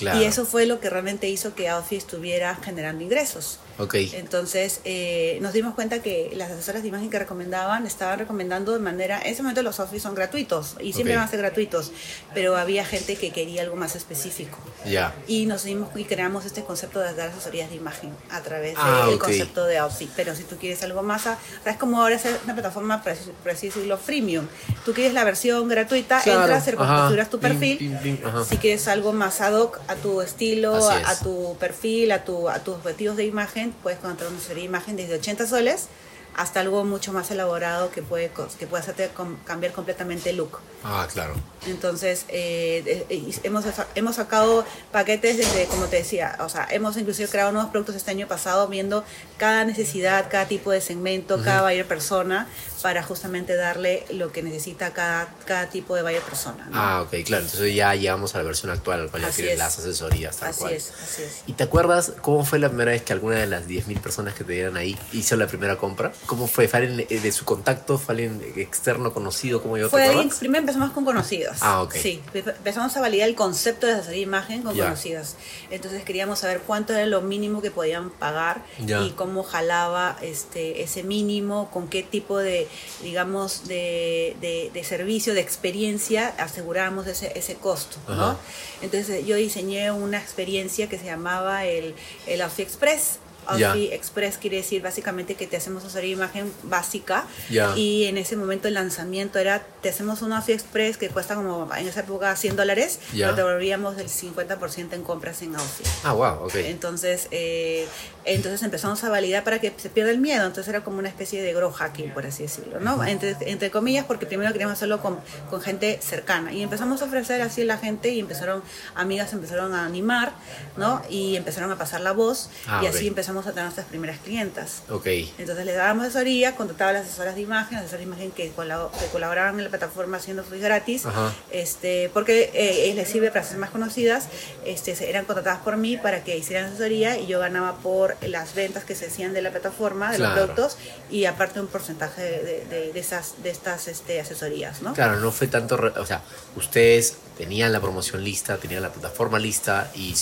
Y 0.00 0.24
eso 0.24 0.44
fue 0.44 0.66
lo 0.66 0.80
que 0.80 0.90
realmente 0.90 1.28
hizo 1.28 1.54
que 1.54 1.68
Outfit 1.68 1.98
estuviera 1.98 2.56
generando 2.56 3.04
ingresos. 3.04 3.60
Ok. 3.78 3.94
Entonces 4.12 4.80
eh, 4.84 5.38
nos 5.40 5.52
dimos 5.52 5.74
cuenta 5.74 6.00
que 6.00 6.30
las 6.36 6.50
asesoras 6.50 6.82
de 6.82 6.88
imagen 6.88 7.10
que 7.10 7.18
recomendaban 7.18 7.86
estaban 7.86 8.18
recomendando 8.18 8.72
de 8.72 8.78
manera, 8.78 9.20
en 9.20 9.32
ese 9.32 9.42
momento 9.42 9.62
los 9.62 9.80
Office 9.80 10.00
son 10.00 10.14
gratuitos 10.14 10.76
y 10.80 10.92
siempre 10.92 11.14
Ok. 11.14 11.18
van 11.18 11.28
a 11.28 11.30
ser 11.30 11.40
gratuitos, 11.40 11.92
pero 12.34 12.56
había 12.56 12.84
gente 12.84 13.16
que 13.16 13.30
quería 13.30 13.62
algo 13.62 13.76
más 13.76 13.96
específico. 13.96 14.58
Ya. 14.86 15.14
Y 15.26 15.46
nos 15.46 15.64
dimos 15.64 15.88
y 15.96 16.04
creamos 16.04 16.44
este 16.44 16.62
concepto 16.62 17.00
de 17.00 17.14
dar 17.14 17.30
asesorías 17.30 17.70
de 17.70 17.76
imagen 17.76 18.10
a 18.30 18.40
través 18.42 18.74
del 18.74 18.78
Ah, 18.84 19.08
ok. 19.12 19.18
concepto 19.20 19.64
de 19.66 19.78
Outfit. 19.78 20.10
Pero 20.14 20.34
si 20.34 20.44
tú 20.44 20.56
quieres 20.56 20.82
algo 20.82 21.02
más, 21.02 21.26
a- 21.26 21.38
es 21.64 21.76
como 21.76 22.00
ahora 22.00 22.14
es 22.16 22.22
una 22.44 22.54
plataforma, 22.54 23.02
por 23.02 23.50
así 23.52 23.66
decirlo, 23.68 23.96
freemium. 23.98 24.46
Tú 24.84 24.92
quieres 24.92 25.14
la 25.14 25.24
versión 25.24 25.66
gratuita, 25.68 26.20
Claro, 26.22 26.40
entras, 26.54 26.64
configuras 26.76 27.30
tu 27.30 27.40
perfil. 27.40 27.78
pim. 27.78 28.18
Si 28.48 28.56
quieres 28.58 28.86
algo 28.88 29.12
más 29.12 29.40
ad 29.40 29.54
hoc 29.54 29.80
a 29.88 29.96
tu 29.96 30.20
estilo, 30.20 30.74
a, 30.88 31.10
a 31.10 31.18
tu 31.18 31.56
perfil, 31.58 32.12
a, 32.12 32.24
tu, 32.24 32.48
a 32.48 32.58
tus 32.60 32.76
objetivos 32.76 33.16
de 33.16 33.24
imagen, 33.24 33.63
puedes 33.72 33.98
contratar 34.00 34.32
una 34.32 34.40
serie 34.40 34.62
de 34.62 34.68
imagen 34.68 34.96
desde 34.96 35.14
80 35.14 35.46
soles 35.46 35.88
hasta 36.36 36.60
algo 36.60 36.84
mucho 36.84 37.12
más 37.12 37.30
elaborado 37.30 37.90
que 37.90 38.02
puede, 38.02 38.30
que 38.58 38.66
puede 38.66 38.82
hacerte 38.82 39.10
cambiar 39.44 39.72
completamente 39.72 40.30
el 40.30 40.36
look. 40.36 40.58
Ah, 40.82 41.08
claro. 41.10 41.34
Entonces, 41.66 42.26
eh, 42.28 43.06
eh, 43.08 43.32
hemos, 43.42 43.64
hemos 43.94 44.16
sacado 44.16 44.66
paquetes 44.92 45.38
desde, 45.38 45.64
como 45.66 45.86
te 45.86 45.96
decía, 45.96 46.36
o 46.40 46.48
sea, 46.48 46.66
hemos 46.70 46.96
inclusive 46.96 47.28
creado 47.28 47.52
nuevos 47.52 47.70
productos 47.70 47.96
este 47.96 48.10
año 48.10 48.28
pasado 48.28 48.68
viendo 48.68 49.02
cada 49.38 49.64
necesidad, 49.64 50.28
cada 50.30 50.46
tipo 50.46 50.70
de 50.72 50.82
segmento, 50.82 51.42
cada 51.42 51.62
buyer 51.62 51.86
persona, 51.86 52.48
para 52.82 53.02
justamente 53.02 53.56
darle 53.56 54.04
lo 54.10 54.30
que 54.30 54.42
necesita 54.42 54.92
cada, 54.92 55.34
cada 55.46 55.70
tipo 55.70 55.96
de 55.96 56.02
buyer 56.02 56.20
persona. 56.20 56.66
¿no? 56.66 56.78
Ah, 56.78 57.00
ok, 57.00 57.24
claro. 57.24 57.44
Entonces 57.44 57.74
ya 57.74 57.94
llegamos 57.94 58.34
a 58.34 58.38
la 58.38 58.44
versión 58.44 58.70
actual, 58.70 59.00
al 59.00 59.10
cual 59.10 59.22
ya 59.22 59.30
tienen 59.30 59.56
las 59.56 59.78
asesorías, 59.78 60.36
tal 60.36 60.50
así 60.50 60.60
cual. 60.60 60.72
es, 60.74 60.92
así 61.02 61.22
es. 61.22 61.42
¿Y 61.46 61.54
te 61.54 61.64
acuerdas 61.64 62.12
cómo 62.20 62.44
fue 62.44 62.58
la 62.58 62.68
primera 62.68 62.90
vez 62.90 63.00
que 63.00 63.14
alguna 63.14 63.36
de 63.36 63.46
las 63.46 63.66
10.000 63.66 64.00
personas 64.00 64.34
que 64.34 64.44
te 64.44 64.52
dieron 64.52 64.76
ahí 64.76 64.98
hizo 65.14 65.34
la 65.36 65.46
primera 65.46 65.78
compra? 65.78 66.12
¿Cómo 66.26 66.46
fue? 66.46 66.68
¿Fue 66.68 66.80
alguien 66.80 67.06
eh, 67.10 67.20
de 67.20 67.32
su 67.32 67.44
contacto? 67.44 67.98
¿Fue 67.98 68.14
alguien 68.14 68.40
externo 68.56 69.12
conocido? 69.12 69.62
¿Cómo 69.62 69.76
yo 69.76 69.86
te 69.86 69.90
Fue 69.90 70.02
alguien- 70.02 70.20
acuerdas? 70.20 70.38
primero 70.38 70.60
empezamos 70.60 70.90
con 70.92 71.04
conocidos. 71.04 71.58
Ah, 71.60 71.82
ok. 71.82 71.94
Sí, 71.94 72.22
empezamos 72.32 72.96
a 72.96 73.00
validar 73.00 73.28
el 73.28 73.34
concepto 73.34 73.86
de 73.86 73.94
de 74.02 74.18
imagen 74.18 74.62
con 74.62 74.74
Ya. 74.74 74.84
conocidos. 74.84 75.36
Entonces 75.70 76.02
queríamos 76.04 76.38
saber 76.40 76.60
cuánto 76.66 76.92
era 76.94 77.06
lo 77.06 77.20
mínimo 77.20 77.62
que 77.62 77.70
podían 77.70 78.10
pagar 78.10 78.64
Ya. 78.84 79.02
y 79.02 79.10
cómo 79.12 79.42
jalaba 79.42 80.16
este 80.22 80.82
ese 80.82 81.02
mínimo, 81.02 81.70
con 81.70 81.88
qué 81.88 82.02
tipo 82.02 82.38
de, 82.38 82.68
digamos, 83.02 83.66
de, 83.68 84.36
de, 84.40 84.70
de 84.72 84.84
servicio, 84.84 85.34
de 85.34 85.40
experiencia 85.40 86.34
aseguramos 86.38 87.06
ese, 87.06 87.32
ese 87.38 87.54
costo, 87.56 87.96
¿no? 88.08 88.14
Ajá. 88.30 88.36
Entonces 88.82 89.24
yo 89.26 89.36
diseñé 89.36 89.90
una 89.92 90.18
experiencia 90.18 90.88
que 90.88 90.98
se 90.98 91.04
llamaba 91.06 91.64
el, 91.64 91.94
el 92.26 92.42
Outfit 92.42 92.66
Express. 92.66 93.18
Outfit 93.46 93.92
Express 93.92 94.38
quiere 94.38 94.56
decir 94.58 94.82
básicamente 94.82 95.34
que 95.34 95.46
te 95.46 95.56
hacemos 95.56 95.92
de 95.92 96.06
imagen 96.08 96.52
básica 96.62 97.24
Ya. 97.50 97.76
y 97.76 98.04
en 98.04 98.18
ese 98.18 98.36
momento 98.36 98.68
el 98.68 98.74
lanzamiento 98.74 99.38
era, 99.38 99.62
te 99.82 99.88
hacemos 99.90 100.22
un 100.22 100.32
Outfit 100.32 100.54
Express 100.54 100.96
que 100.96 101.08
cuesta 101.08 101.34
como 101.34 101.68
en 101.76 101.86
esa 101.88 102.00
época 102.00 102.34
100 102.36 102.56
dólares, 102.56 102.98
Ya. 103.12 103.26
pero 103.26 103.36
te 103.36 103.42
volvíamos 103.54 103.96
del 103.96 104.08
50% 104.08 104.92
en 104.94 105.02
compras 105.02 105.42
en 105.42 105.54
Outfit. 105.56 105.86
Ah, 106.04 106.12
wow, 106.12 106.44
ok. 106.46 106.54
Entonces, 106.56 107.28
eh, 107.30 107.86
entonces 108.24 108.62
empezamos 108.62 109.02
a 109.04 109.08
validar 109.10 109.44
para 109.44 109.58
que 109.60 109.72
se 109.76 109.90
pierda 109.90 110.10
el 110.10 110.18
miedo. 110.18 110.46
Entonces 110.46 110.68
era 110.68 110.82
como 110.82 110.98
una 110.98 111.08
especie 111.08 111.42
de 111.42 111.52
grow 111.52 111.70
hacking, 111.72 112.12
por 112.12 112.24
así 112.26 112.42
decirlo, 112.44 112.80
¿no? 112.80 113.02
Entre, 113.04 113.36
entre 113.42 113.70
comillas, 113.70 114.04
porque 114.06 114.26
primero 114.26 114.50
queríamos 114.52 114.74
hacerlo 114.76 115.00
con, 115.02 115.18
con 115.50 115.60
gente 115.60 115.98
cercana. 116.02 116.52
Y 116.52 116.62
empezamos 116.62 117.02
a 117.02 117.04
ofrecer 117.06 117.42
así 117.42 117.62
a 117.62 117.64
la 117.66 117.78
gente 117.78 118.08
y 118.10 118.20
empezaron, 118.20 118.62
amigas 118.94 119.32
empezaron 119.32 119.74
a 119.74 119.84
animar, 119.84 120.32
¿no? 120.76 121.02
Y 121.10 121.36
empezaron 121.36 121.70
a 121.70 121.76
pasar 121.76 122.00
la 122.00 122.12
voz 122.12 122.48
Ah, 122.66 122.80
y 122.82 122.86
así 122.86 123.06
empezamos 123.06 123.33
a 123.46 123.50
tener 123.50 123.64
nuestras 123.64 123.86
primeras 123.86 124.18
clientas. 124.20 124.82
Ok. 124.90 125.06
Entonces 125.38 125.64
les 125.64 125.76
dábamos 125.76 126.04
asesoría, 126.06 126.54
contrataba 126.56 126.90
a 126.90 126.92
las 126.94 127.06
asesoras 127.06 127.34
de 127.34 127.40
imagen, 127.42 127.78
asesoras 127.78 128.00
de 128.00 128.04
imagen 128.06 128.30
que, 128.30 128.44
que 128.50 129.06
colaboraban 129.12 129.58
en 129.58 129.64
la 129.64 129.70
plataforma 129.70 130.16
haciendo 130.18 130.44
free 130.44 130.60
gratis, 130.60 131.06
Ajá. 131.06 131.32
este, 131.50 132.10
porque 132.14 132.50
eh, 132.54 132.92
les 132.94 133.08
sirve 133.08 133.30
para 133.30 133.44
ser 133.44 133.58
más 133.58 133.70
conocidas, 133.70 134.28
este, 134.64 134.92
eran 135.08 135.24
contratadas 135.24 135.60
por 135.62 135.76
mí 135.76 135.96
para 135.96 136.22
que 136.24 136.36
hicieran 136.36 136.66
asesoría 136.66 137.18
y 137.18 137.26
yo 137.26 137.40
ganaba 137.40 137.76
por 137.78 138.16
las 138.26 138.54
ventas 138.54 138.84
que 138.84 138.94
se 138.94 139.06
hacían 139.06 139.32
de 139.32 139.42
la 139.42 139.50
plataforma, 139.50 140.10
de 140.10 140.16
Claro. 140.18 140.34
los 140.36 140.44
productos 140.50 140.78
y 141.10 141.24
aparte 141.26 141.60
un 141.60 141.66
porcentaje 141.66 142.22
de, 142.22 142.64
de- 142.70 142.92
de 142.92 143.00
esas, 143.00 143.42
de 143.42 143.50
estas 143.50 143.88
este, 143.88 144.20
asesorías, 144.20 144.82
¿no? 144.82 144.92
Claro, 144.94 145.18
no 145.20 145.30
fue 145.32 145.46
tanto, 145.48 145.76
o 145.96 146.06
sea, 146.06 146.22
ustedes 146.56 147.16
tenían 147.36 147.72
la 147.72 147.80
promoción 147.80 148.22
lista, 148.22 148.56
tenían 148.58 148.82
la 148.82 148.92
plataforma 148.92 149.38
lista 149.38 149.90
y 149.94 150.14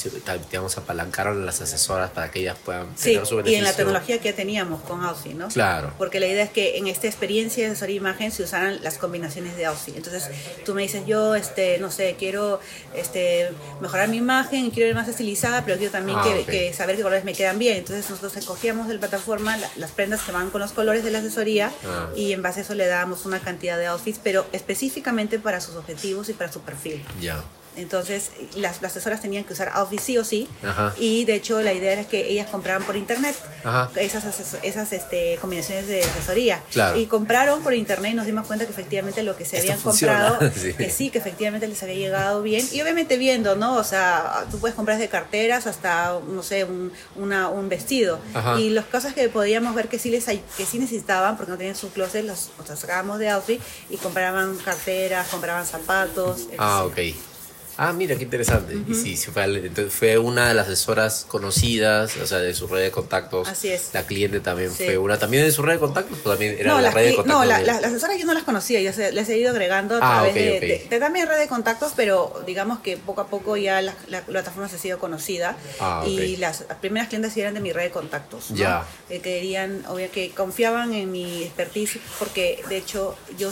digamos 0.51 0.77
apalancaron 0.79 1.43
a 1.43 1.45
las 1.45 1.61
asesoras 1.61 2.11
para 2.11 2.31
que 2.31 2.41
ellas 2.41 2.57
puedan 2.65 2.87
Sí, 2.97 3.11
tener 3.13 3.27
su 3.27 3.35
y 3.35 3.37
beneficio. 3.39 3.59
en 3.59 3.65
la 3.65 3.73
tecnología 3.75 4.19
que 4.19 4.31
ya 4.31 4.35
teníamos 4.37 4.83
con 4.83 5.03
Outfit, 5.05 5.35
¿no? 5.35 5.49
Claro. 5.49 5.93
Porque 5.99 6.21
la 6.21 6.27
idea 6.27 6.45
es 6.45 6.51
que 6.51 6.79
en 6.79 6.87
esta 6.87 7.07
experiencia 7.07 7.65
de 7.67 7.71
asesoría 7.73 7.97
imagen 7.97 8.33
se 8.33 8.43
usaran 8.43 8.83
las 8.83 8.99
combinaciones 8.99 9.57
de 9.57 9.67
Outfit. 9.67 9.97
Entonces, 9.97 10.25
tú 10.65 10.75
me 10.75 10.83
dices, 10.83 11.05
yo, 11.07 11.35
este, 11.35 11.79
no 11.79 11.91
sé, 11.91 12.17
quiero 12.19 12.61
este, 12.95 13.51
mejorar 13.81 14.09
mi 14.09 14.17
imagen, 14.19 14.71
quiero 14.71 14.89
ir 14.89 14.95
más 14.95 15.09
estilizada, 15.09 15.65
pero 15.65 15.77
quiero 15.77 15.93
también 15.93 16.19
Ah, 16.19 16.25
que, 16.25 16.41
ok. 16.41 16.47
que 16.47 16.73
saber 16.73 16.97
qué 16.97 17.03
colores 17.03 17.25
me 17.25 17.35
quedan 17.35 17.59
bien. 17.59 17.77
Entonces, 17.79 18.09
nosotros 18.09 18.37
escogíamos 18.37 18.89
de 18.89 18.95
la 18.95 19.01
plataforma 19.01 19.57
la- 19.57 19.71
las 19.77 19.91
prendas 19.91 20.23
que 20.23 20.33
van 20.33 20.51
con 20.51 20.61
los 20.61 20.73
colores 20.73 21.05
de 21.05 21.11
la 21.11 21.19
asesoría 21.19 21.71
Ah. 21.87 22.09
y 22.17 22.33
en 22.33 22.43
base 22.43 22.61
a 22.61 22.63
eso 22.63 22.75
le 22.75 22.87
dábamos 22.87 23.27
una 23.27 23.41
cantidad 23.41 23.79
de 23.79 23.87
outfits, 23.87 24.19
pero 24.23 24.47
específicamente 24.53 25.39
para 25.39 25.61
sus 25.61 25.77
objetivos 25.77 26.29
y 26.29 26.33
para 26.33 26.51
su 26.51 26.61
perfil. 26.61 27.02
Ya. 27.21 27.43
Entonces, 27.77 28.31
las, 28.55 28.83
las 28.83 28.93
asesoras 28.93 29.21
tenían 29.23 29.45
que 29.45 29.55
usar 29.55 29.71
Outfit 29.75 30.01
sí 30.01 30.19
o 30.19 30.25
sí. 30.25 30.49
Ajá. 30.63 30.95
Y 30.99 31.25
de 31.25 31.35
hecho, 31.37 31.61
la 31.63 31.73
idea 31.73 31.93
era 31.93 32.05
que 32.05 32.29
ellas 32.29 32.49
compraban 32.51 32.83
por 32.85 32.97
internet 32.97 33.35
Ajá. 33.65 33.91
esas, 33.97 34.25
esas 34.63 34.93
este, 34.93 35.39
combinaciones 35.41 35.87
de 35.89 36.03
asesoría. 36.05 36.61
Claro. 36.71 36.99
Y 36.99 37.07
compraron 37.07 37.63
por 37.63 37.73
internet 37.75 38.13
y 38.13 38.15
nos 38.15 38.27
dimos 38.27 38.47
cuenta 38.47 38.67
que 38.67 38.73
efectivamente 38.73 39.23
lo 39.23 39.37
que 39.37 39.45
se 39.45 39.57
Esto 39.57 39.73
habían 39.73 39.79
funciona, 39.83 40.29
comprado, 40.29 40.53
sí. 40.61 40.75
que 40.75 40.91
sí, 40.91 41.11
que 41.11 41.19
efectivamente 41.19 41.67
les 41.67 41.83
había 41.83 41.95
llegado 41.95 42.43
bien. 42.43 42.67
Y 42.73 42.81
obviamente 42.83 43.17
viendo, 43.17 43.57
¿no? 43.57 43.77
O 43.77 43.85
sea, 43.85 44.45
tú 44.51 44.59
puedes 44.59 44.75
comprar 44.77 44.99
desde 44.99 45.11
carteras 45.11 45.67
hasta, 45.67 46.19
no 46.29 46.43
sé, 46.43 46.65
un, 46.65 46.93
una- 47.17 47.49
un 47.49 47.69
vestido. 47.71 48.19
Ajá. 48.35 48.61
Y 48.61 48.71
las 48.71 48.85
cosas 48.85 49.15
que 49.15 49.29
podíamos 49.31 49.75
ver 49.75 49.89
que 49.89 49.99
sí, 49.99 50.11
les, 50.11 50.25
que 50.27 50.67
sí 50.67 50.79
necesitaban, 50.79 51.37
porque 51.39 51.53
no 51.53 51.57
tenían 51.59 51.77
su 51.77 51.91
closet, 51.91 52.25
los, 52.25 52.51
sea, 52.67 52.77
sacábamos 52.77 53.19
de 53.19 53.31
outfit 53.31 53.61
y 53.89 53.97
compraban 53.97 54.57
carteras, 54.59 55.29
compraban 55.29 55.65
zapatos. 55.67 56.49
Ah, 56.59 56.85
etc. 56.87 56.93
ok. 56.93 57.32
Ah, 57.79 57.93
mira, 57.93 58.17
qué 58.17 58.25
interesante. 58.25 58.75
Y 58.87 58.95
sí, 58.95 59.17
sí 59.17 59.31
fue, 59.31 59.45
entonces 59.45 59.93
fue 59.93 60.19
una 60.19 60.49
de 60.49 60.55
las 60.55 60.67
asesoras 60.67 61.25
conocidas, 61.27 62.17
o 62.19 62.27
sea, 62.27 62.39
de 62.39 62.53
su 62.55 62.67
red 62.67 62.83
de 62.83 62.91
contactos. 62.91 63.49
Así 63.49 63.69
es. 63.69 63.91
La 63.93 64.05
cliente 64.07 64.41
también 64.41 64.71
Sí. 64.71 64.85
fue 64.85 64.99
una, 64.99 65.19
también 65.19 65.45
de 65.45 65.51
su 65.53 65.63
red 65.63 65.75
de 65.75 65.79
contactos, 65.81 66.19
pero 66.23 66.31
también 66.33 66.57
era 66.59 66.71
no, 66.71 66.77
la 66.77 66.83
las, 66.83 66.95
red 66.95 67.05
de 67.07 67.15
contactos. 67.17 67.41
no 67.41 67.45
la- 67.49 67.59
de- 67.61 67.67
las, 67.67 67.81
las 67.81 67.91
asesoras 67.93 68.19
yo 68.19 68.27
no 68.27 68.35
las 68.35 68.43
conocía, 68.45 68.81
yo 68.81 68.93
se- 68.93 69.13
les 69.13 69.29
he 69.29 69.39
ido 69.39 69.51
agregando 69.51 69.95
a 69.97 69.99
Ah, 70.03 70.23
través 70.23 70.31
ok, 70.33 70.37
de, 70.37 70.57
ok. 70.57 70.61
de- 70.83 70.87
de 70.91 70.99
también 71.01 71.27
red 71.29 71.39
de 71.39 71.49
contactos, 71.49 71.93
pero 71.97 72.43
digamos 72.47 72.81
que 72.81 72.97
poco 72.99 73.23
a 73.23 73.27
poco 73.29 73.57
ya 73.57 73.81
la, 73.81 73.95
la 74.09 74.21
plataforma 74.23 74.69
se 74.69 74.77
ha 74.77 74.79
sido 74.79 74.99
conocida 74.99 75.57
Ah, 75.81 76.05
y 76.07 76.35
ok. 76.35 76.41
las, 76.41 76.65
las 76.69 76.79
primeras 76.79 77.09
clientes 77.09 77.37
eran 77.37 77.55
de 77.55 77.61
mi 77.61 77.73
red 77.73 77.85
de 77.85 77.91
contactos, 77.91 78.51
¿no? 78.51 78.57
Ya. 78.57 78.87
que 79.09 79.21
querían, 79.21 79.85
que 80.13 80.31
confiaban 80.31 80.93
en 80.95 81.11
mi 81.11 81.43
expertise 81.43 81.99
porque 82.19 82.63
de 82.69 82.77
hecho 82.77 83.17
yo 83.39 83.51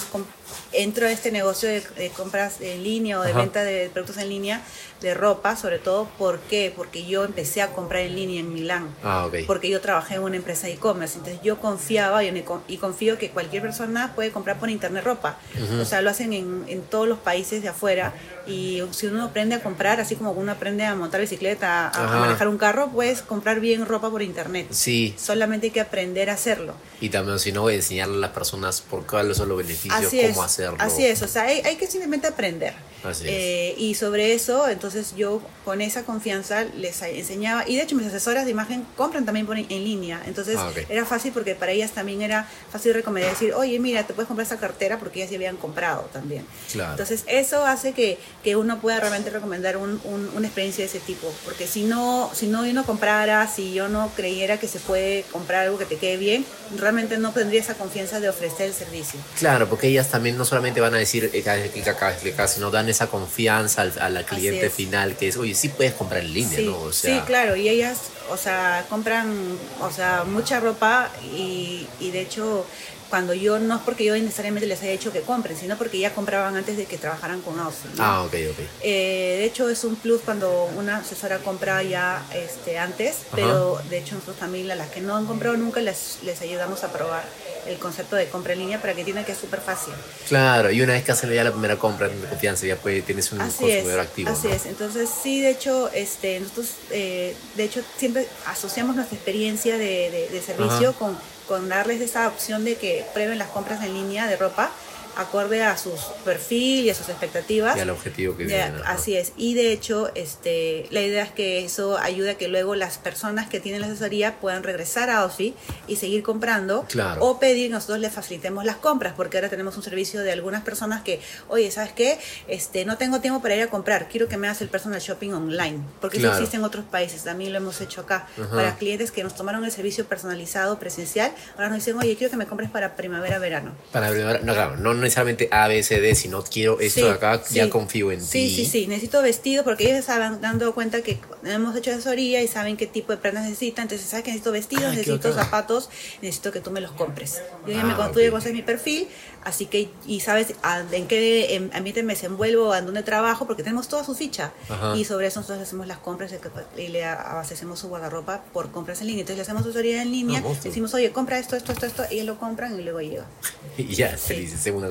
entro 0.72 1.06
a 1.06 1.12
este 1.12 1.30
negocio 1.30 1.68
de, 1.68 1.80
de 1.96 2.10
compras 2.10 2.56
en 2.60 2.82
línea 2.82 3.20
o 3.20 3.22
de 3.22 3.30
Ajá. 3.30 3.38
venta 3.40 3.62
de 3.62 3.88
productos 3.92 4.09
en 4.18 4.28
línea 4.28 4.62
de 5.00 5.14
ropa, 5.14 5.56
sobre 5.56 5.78
todo, 5.78 6.06
¿por 6.18 6.38
qué? 6.40 6.72
Porque 6.74 7.06
yo 7.06 7.24
empecé 7.24 7.62
a 7.62 7.68
comprar 7.68 8.02
en 8.02 8.14
línea 8.16 8.40
en 8.40 8.52
Milán 8.52 8.88
Ah, 9.02 9.28
porque 9.46 9.68
yo 9.70 9.80
trabajé 9.80 10.14
en 10.16 10.22
una 10.22 10.36
empresa 10.36 10.66
de 10.66 10.74
e-commerce, 10.74 11.18
entonces 11.18 11.40
yo 11.42 11.58
confiaba 11.60 12.22
y, 12.22 12.42
confío 12.78 13.16
que 13.18 13.30
cualquier 13.30 13.62
persona 13.62 14.12
puede 14.14 14.30
comprar 14.30 14.58
por 14.58 14.68
internet 14.70 15.04
ropa. 15.04 15.38
O 15.80 15.84
sea, 15.84 16.02
lo 16.02 16.10
hacen 16.10 16.32
en, 16.32 16.64
en 16.68 16.82
todos 16.82 17.08
los 17.08 17.18
países 17.18 17.62
de 17.62 17.68
afuera 17.68 18.12
y 18.46 18.82
si 18.90 19.06
uno 19.06 19.24
aprende 19.24 19.54
a 19.54 19.62
comprar, 19.62 20.00
así 20.00 20.16
como 20.16 20.32
uno 20.32 20.52
aprende 20.52 20.84
a 20.84 20.94
montar 20.94 21.20
bicicleta, 21.20 21.88
a, 21.88 22.16
a 22.16 22.20
manejar 22.20 22.48
un 22.48 22.58
carro, 22.58 22.90
puedes 22.90 23.22
comprar 23.22 23.60
bien 23.60 23.86
ropa 23.86 24.10
por 24.10 24.22
internet. 24.22 24.66
Sí, 24.70 25.14
Solamente 25.18 25.68
hay 25.68 25.70
que 25.72 25.80
aprender 25.80 26.30
a 26.30 26.34
hacerlo. 26.34 26.74
y 27.00 27.08
también, 27.10 27.38
si 27.38 27.52
no, 27.52 27.68
enseñarle 27.70 28.16
a 28.16 28.18
las 28.20 28.30
personas 28.30 28.80
por 28.80 29.06
cuáles 29.06 29.36
son 29.36 29.48
los 29.48 29.58
beneficios, 29.58 29.94
Así 30.06 30.20
cómo 30.20 30.44
es, 30.44 30.50
hacerlo. 30.52 30.76
así 30.80 31.06
es, 31.06 31.22
o 31.22 31.28
sea, 31.28 31.42
hay, 31.44 31.60
hay 31.60 31.76
que 31.76 31.86
simplemente 31.86 32.26
aprender. 32.26 32.74
Así 33.02 33.24
es. 33.24 33.30
Eh, 33.32 33.74
y 33.78 33.94
sobre 33.94 34.34
eso, 34.34 34.68
entonces 34.68 35.14
yo 35.16 35.40
con 35.64 35.80
esa 35.80 36.02
confianza 36.04 36.64
les 36.64 37.00
enseñaba, 37.02 37.68
y 37.68 37.76
de 37.76 37.82
hecho 37.82 37.94
mis 37.96 38.06
asesoras 38.06 38.44
de 38.44 38.50
imagen 38.50 38.84
compran 38.96 39.24
también 39.24 39.46
por 39.46 39.56
en 39.58 39.66
en 39.70 39.84
línea, 39.84 40.20
entonces 40.26 40.56
Ah, 40.58 40.68
ok. 40.68 40.84
era 40.88 41.04
fácil 41.06 41.32
porque 41.32 41.54
para 41.54 41.72
ellas 41.72 41.92
también 41.92 42.22
era 42.22 42.48
fácil 42.70 42.92
recomendar, 42.92 43.30
decir, 43.32 43.54
oye, 43.54 43.78
mira, 43.78 44.06
te 44.06 44.12
puedes 44.14 44.26
comprar 44.26 44.42
esta 44.44 44.58
cartera 44.58 44.98
porque 44.98 45.20
ellas 45.20 45.30
ya 45.30 45.36
habían 45.36 45.56
comprado 45.56 46.02
también. 46.12 46.44
Claro. 46.72 46.90
Entonces 46.92 47.24
eso 47.26 47.64
hace 47.64 47.92
que, 47.92 48.18
que 48.44 48.56
uno 48.56 48.80
pueda 48.80 49.00
realmente 49.00 49.30
recomendar 49.30 49.76
un- 49.76 50.00
un- 50.04 50.30
una 50.36 50.46
experiencia 50.46 50.82
de 50.84 50.88
ese 50.88 51.00
tipo, 51.00 51.32
porque 51.44 51.66
si 51.66 51.84
no, 51.84 52.30
si 52.34 52.48
no 52.48 52.66
yo 52.66 52.72
no 52.74 52.84
comprara, 52.84 53.46
si 53.48 53.72
yo 53.72 53.88
no 53.88 54.10
creyera 54.16 54.58
que 54.58 54.68
se 54.68 54.78
puede 54.80 55.22
comprar 55.32 55.66
algo 55.66 55.78
que 55.78 55.86
te 55.86 55.96
quede 55.96 56.16
bien, 56.16 56.44
realmente 56.76 57.16
no 57.18 57.32
tendría 57.32 57.60
esa 57.60 57.74
confianza 57.74 58.20
de 58.20 58.28
ofrecer 58.28 58.66
el 58.66 58.74
servicio. 58.74 59.18
Claro, 59.38 59.68
porque 59.68 59.86
ellas 59.88 60.08
también 60.10 60.36
no 60.36 60.44
solamente 60.44 60.80
van 60.80 60.94
a 60.94 60.98
decir 60.98 61.30
eh, 61.32 61.42
que 61.72 61.80
caca, 61.82 62.16
sino 62.48 62.70
dan 62.70 62.88
esa 62.90 63.08
confianza 63.08 63.82
al, 63.82 63.98
a 63.98 64.08
la 64.10 64.24
cliente 64.24 64.70
final 64.70 65.16
que 65.16 65.28
es, 65.28 65.36
oye, 65.36 65.54
sí 65.54 65.68
puedes 65.68 65.94
comprar 65.94 66.22
en 66.22 66.34
línea, 66.34 66.60
¿no? 66.60 66.78
O 66.78 66.92
sea, 66.92 67.14
sí, 67.14 67.22
claro, 67.26 67.56
y 67.56 67.68
ellas, 67.68 67.98
o 68.30 68.36
sea, 68.36 68.86
compran, 68.88 69.58
o 69.80 69.90
sea, 69.90 70.24
mucha 70.24 70.60
ropa 70.60 71.10
y, 71.34 71.86
y 71.98 72.10
de 72.10 72.20
hecho 72.20 72.66
cuando 73.10 73.34
yo 73.34 73.58
no 73.58 73.74
es 73.74 73.82
porque 73.82 74.04
yo 74.04 74.14
necesariamente 74.14 74.68
les 74.68 74.80
haya 74.82 74.92
dicho 74.92 75.12
que 75.12 75.20
compren, 75.22 75.56
sino 75.56 75.76
porque 75.76 75.98
ya 75.98 76.14
compraban 76.14 76.56
antes 76.56 76.76
de 76.76 76.86
que 76.86 76.96
trabajaran 76.96 77.42
con 77.42 77.58
Austin. 77.58 77.90
Ah, 77.98 78.22
ok, 78.22 78.34
ok. 78.52 78.58
Eh, 78.82 79.36
de 79.40 79.44
hecho 79.44 79.68
es 79.68 79.82
un 79.82 79.96
plus 79.96 80.20
cuando 80.22 80.70
una 80.76 80.98
asesora 80.98 81.38
compra 81.38 81.82
ya 81.82 82.24
este, 82.32 82.78
antes, 82.78 83.16
pero 83.34 83.82
de 83.90 83.98
hecho 83.98 84.14
nosotros 84.14 84.38
también 84.38 84.68
las 84.68 84.88
que 84.90 85.00
no 85.00 85.16
han 85.16 85.26
comprado 85.26 85.56
nunca 85.56 85.80
les, 85.80 86.20
les 86.22 86.40
ayudamos 86.40 86.84
a 86.84 86.92
probar 86.92 87.24
el 87.70 87.78
concepto 87.78 88.16
de 88.16 88.28
compra 88.28 88.52
en 88.52 88.60
línea 88.60 88.80
para 88.80 88.94
que 88.94 89.00
entiendan 89.00 89.24
que 89.24 89.32
es 89.32 89.38
súper 89.38 89.60
fácil. 89.60 89.94
Claro, 90.28 90.70
y 90.70 90.82
una 90.82 90.92
vez 90.92 91.04
que 91.04 91.12
hacen 91.12 91.32
ya 91.32 91.44
la 91.44 91.52
primera 91.52 91.76
compra 91.76 92.08
confianza, 92.08 92.66
ya 92.66 92.76
pues 92.76 93.04
tienes 93.04 93.30
un 93.32 93.38
consumidor 93.38 94.00
activo. 94.00 94.30
Así 94.30 94.48
es, 94.48 94.66
entonces 94.66 95.08
sí, 95.22 95.40
de 95.40 95.50
hecho, 95.50 95.90
este, 95.92 96.40
nosotros, 96.40 96.72
eh, 96.90 97.34
de 97.56 97.64
hecho, 97.64 97.82
siempre 97.96 98.26
asociamos 98.46 98.96
nuestra 98.96 99.16
experiencia 99.16 99.78
de, 99.78 100.28
de, 100.30 100.40
servicio 100.42 100.92
con 100.94 101.16
con 101.50 101.68
darles 101.68 102.00
esa 102.00 102.28
opción 102.28 102.64
de 102.64 102.76
que 102.76 103.04
prueben 103.12 103.36
las 103.36 103.48
compras 103.48 103.82
en 103.82 103.92
línea 103.92 104.28
de 104.28 104.36
ropa 104.36 104.70
acorde 105.16 105.62
a 105.62 105.76
su 105.76 105.92
perfil 106.24 106.84
y 106.84 106.90
a 106.90 106.94
sus 106.94 107.08
expectativas. 107.08 107.76
Y 107.76 107.80
al 107.80 107.90
objetivo 107.90 108.36
que 108.36 108.46
tienen. 108.46 108.80
Así 108.86 109.16
es. 109.16 109.32
Y 109.36 109.54
de 109.54 109.72
hecho, 109.72 110.10
este, 110.14 110.86
la 110.90 111.00
idea 111.00 111.24
es 111.24 111.32
que 111.32 111.64
eso 111.64 111.98
ayude 111.98 112.30
a 112.30 112.34
que 112.34 112.48
luego 112.48 112.74
las 112.74 112.98
personas 112.98 113.48
que 113.48 113.60
tienen 113.60 113.80
la 113.80 113.86
asesoría 113.86 114.40
puedan 114.40 114.62
regresar 114.62 115.10
a 115.10 115.24
OFI 115.24 115.54
y 115.86 115.96
seguir 115.96 116.22
comprando. 116.22 116.84
Claro. 116.88 117.24
O 117.24 117.38
pedir, 117.38 117.70
nosotros 117.70 117.98
les 117.98 118.12
facilitemos 118.12 118.64
las 118.64 118.76
compras, 118.76 119.14
porque 119.16 119.38
ahora 119.38 119.48
tenemos 119.48 119.76
un 119.76 119.82
servicio 119.82 120.22
de 120.22 120.32
algunas 120.32 120.62
personas 120.62 121.02
que, 121.02 121.20
oye, 121.48 121.70
¿sabes 121.70 121.92
qué? 121.92 122.18
Este, 122.48 122.84
no 122.84 122.96
tengo 122.96 123.20
tiempo 123.20 123.40
para 123.42 123.56
ir 123.56 123.62
a 123.62 123.68
comprar, 123.68 124.08
quiero 124.08 124.28
que 124.28 124.36
me 124.36 124.46
hagas 124.46 124.62
el 124.62 124.68
personal 124.68 125.00
shopping 125.00 125.32
online, 125.32 125.80
porque 126.00 126.18
eso 126.18 126.30
existe 126.32 126.56
en 126.56 126.64
otros 126.64 126.84
países, 126.84 127.24
también 127.24 127.52
lo 127.52 127.58
hemos 127.58 127.80
hecho 127.80 128.00
acá. 128.00 128.26
Para 128.50 128.76
clientes 128.76 129.10
que 129.10 129.22
nos 129.22 129.34
tomaron 129.34 129.64
el 129.64 129.72
servicio 129.72 130.04
personalizado, 130.06 130.78
presencial, 130.78 131.32
ahora 131.54 131.68
nos 131.68 131.78
dicen, 131.78 131.96
oye, 131.98 132.16
quiero 132.16 132.30
que 132.30 132.36
me 132.36 132.46
compres 132.46 132.70
para 132.70 132.96
primavera-verano. 132.96 133.72
Para 133.92 134.10
primavera, 134.10 134.40
no, 134.42 134.52
claro, 134.52 134.76
no 134.76 134.94
necesariamente 135.00 135.48
A, 135.50 135.68
B, 135.68 135.82
C, 135.82 136.00
D, 136.00 136.14
si 136.14 136.28
no 136.28 136.42
quiero 136.42 136.80
esto 136.80 137.06
de 137.06 137.12
acá, 137.12 137.42
ya 137.50 137.70
confío 137.70 138.12
en 138.12 138.20
ti. 138.20 138.26
Sí, 138.26 138.50
sí, 138.54 138.64
sí, 138.64 138.86
necesito 138.86 139.22
vestido 139.22 139.64
porque 139.64 139.84
ellos 139.84 139.98
estaban 139.98 140.40
dando 140.40 140.74
cuenta 140.74 141.02
que 141.02 141.18
hemos 141.44 141.76
hecho 141.76 141.90
asesoría 141.90 142.42
y 142.42 142.48
saben 142.48 142.76
qué 142.76 142.86
tipo 142.86 143.12
de 143.12 143.18
prendas 143.18 143.44
necesitan, 143.44 143.84
entonces 143.84 144.08
sabes 144.08 144.24
que 144.24 144.30
necesito 144.30 144.52
vestidos, 144.52 144.94
necesito 144.94 145.32
zapatos, 145.32 145.88
necesito 146.22 146.52
que 146.52 146.60
tú 146.60 146.70
me 146.70 146.80
los 146.80 146.92
compres. 146.92 147.40
Yo 147.66 147.72
ya 147.72 147.84
me 147.84 147.92
ah, 147.92 148.10
tú 148.12 148.20
conoces 148.30 148.52
mi 148.52 148.62
perfil, 148.62 149.08
así 149.44 149.66
que, 149.66 149.90
y 150.06 150.20
sabes 150.20 150.54
en 150.92 151.06
qué 151.06 151.70
ambiente 151.72 152.02
me 152.02 152.14
desenvuelvo, 152.14 152.74
en 152.74 152.86
dónde 152.86 153.02
trabajo, 153.02 153.46
porque 153.46 153.62
tenemos 153.62 153.88
toda 153.88 154.04
su 154.04 154.14
ficha. 154.14 154.52
Y 154.96 155.04
sobre 155.04 155.26
eso 155.26 155.40
nosotros 155.40 155.66
hacemos 155.66 155.86
las 155.86 155.98
compras 155.98 156.32
y 156.76 156.88
le 156.88 157.04
abastecemos 157.04 157.78
su 157.78 157.88
guardarropa 157.88 158.42
por 158.52 158.70
compras 158.70 159.00
en 159.00 159.08
línea. 159.08 159.22
Entonces 159.22 159.38
le 159.38 159.42
hacemos 159.42 159.62
asesoría 159.62 160.02
en 160.02 160.10
línea, 160.10 160.42
decimos, 160.62 160.92
oye, 160.94 161.10
compra 161.12 161.38
esto, 161.38 161.56
esto, 161.56 161.72
esto, 161.72 161.86
esto, 161.86 162.04
y 162.10 162.14
ellos 162.14 162.26
lo 162.26 162.38
compran 162.38 162.78
y 162.78 162.82
luego 162.82 163.00
llega. 163.00 163.26
y 163.78 163.94
ya, 163.94 164.16
feliz, 164.16 164.54
segunda 164.60 164.88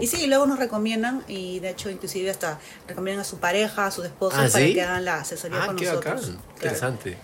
Y 0.00 0.06
sí, 0.06 0.26
luego 0.26 0.46
nos 0.46 0.58
recomiendan, 0.58 1.24
y 1.28 1.60
de 1.60 1.70
hecho 1.70 1.90
inclusive 1.90 2.30
hasta 2.30 2.58
recomiendan 2.88 3.22
a 3.22 3.24
su 3.24 3.38
pareja, 3.38 3.86
a 3.86 3.90
su 3.90 4.02
esposo, 4.02 4.36
ah, 4.38 4.48
para 4.50 4.64
que 4.64 4.82
hagan 4.82 5.04
la 5.04 5.20
asesoría 5.20 5.62
ah, 5.62 5.66
con 5.66 5.76
nosotros. 5.76 6.32
Interesante. 6.54 7.16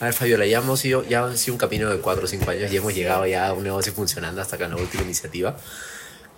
A 0.00 0.06
ver, 0.06 0.14
Fabiola, 0.14 0.46
ya 0.46 0.58
hemos 0.58 0.84
ido, 0.84 1.04
ya 1.04 1.24
han 1.24 1.38
sido 1.38 1.54
un 1.54 1.58
camino 1.58 1.90
de 1.90 1.98
4 1.98 2.24
o 2.24 2.26
5 2.26 2.50
años 2.50 2.72
y 2.72 2.76
hemos 2.76 2.94
llegado 2.94 3.26
ya 3.26 3.48
a 3.48 3.52
un 3.52 3.62
negocio 3.62 3.92
funcionando 3.92 4.40
hasta 4.40 4.56
acá 4.56 4.64
en 4.64 4.72
la 4.72 4.76
última 4.78 5.02
iniciativa. 5.04 5.56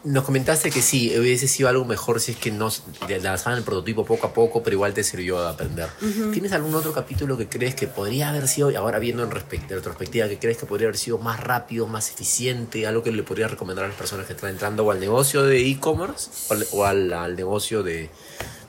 Nos 0.05 0.25
comentaste 0.25 0.71
que 0.71 0.83
sí, 0.83 1.19
hubiese 1.19 1.49
sido 1.49 1.71
algo 1.71 1.87
mejor 1.87 2.21
si 2.21 2.33
es 2.33 2.39
que 2.39 2.51
nos 2.51 2.83
lanzaban 3.23 3.59
el 3.59 3.65
prototipo 3.65 4.05
poco 4.05 4.27
a 4.27 4.35
poco, 4.35 4.63
pero 4.63 4.75
igual 4.75 4.93
te 4.93 5.03
sirvió 5.03 5.39
a 5.39 5.51
aprender. 5.51 5.89
¿Tienes 6.31 6.53
algún 6.53 6.75
otro 6.75 6.93
capítulo 6.93 7.39
que 7.39 7.49
crees 7.49 7.75
que 7.75 7.87
podría 7.87 8.29
haber 8.29 8.47
sido, 8.47 8.77
ahora 8.77 8.99
viendo 8.99 9.23
en, 9.23 9.31
retrospectiva, 9.31 10.29
que 10.29 10.39
crees 10.39 10.59
que 10.59 10.67
podría 10.67 10.89
haber 10.89 10.99
sido 10.99 11.17
más 11.17 11.41
rápido, 11.41 11.87
más 11.87 12.11
eficiente, 12.11 12.87
algo 12.87 13.03
que 13.03 13.13
le 13.13 13.23
podría 13.23 13.49
recomendar 13.49 13.87
a 13.87 13.89
las 13.89 13.97
personas 13.97 14.27
que 14.27 14.35
están 14.35 14.51
entrando 14.51 14.85
o 14.85 14.91
al 14.91 15.01
negocio 15.01 15.43
de 15.43 15.67
e-commerce 15.71 16.31
o, 16.73 16.85
al 16.85 17.35
negocio 17.35 17.83
de, 17.83 18.11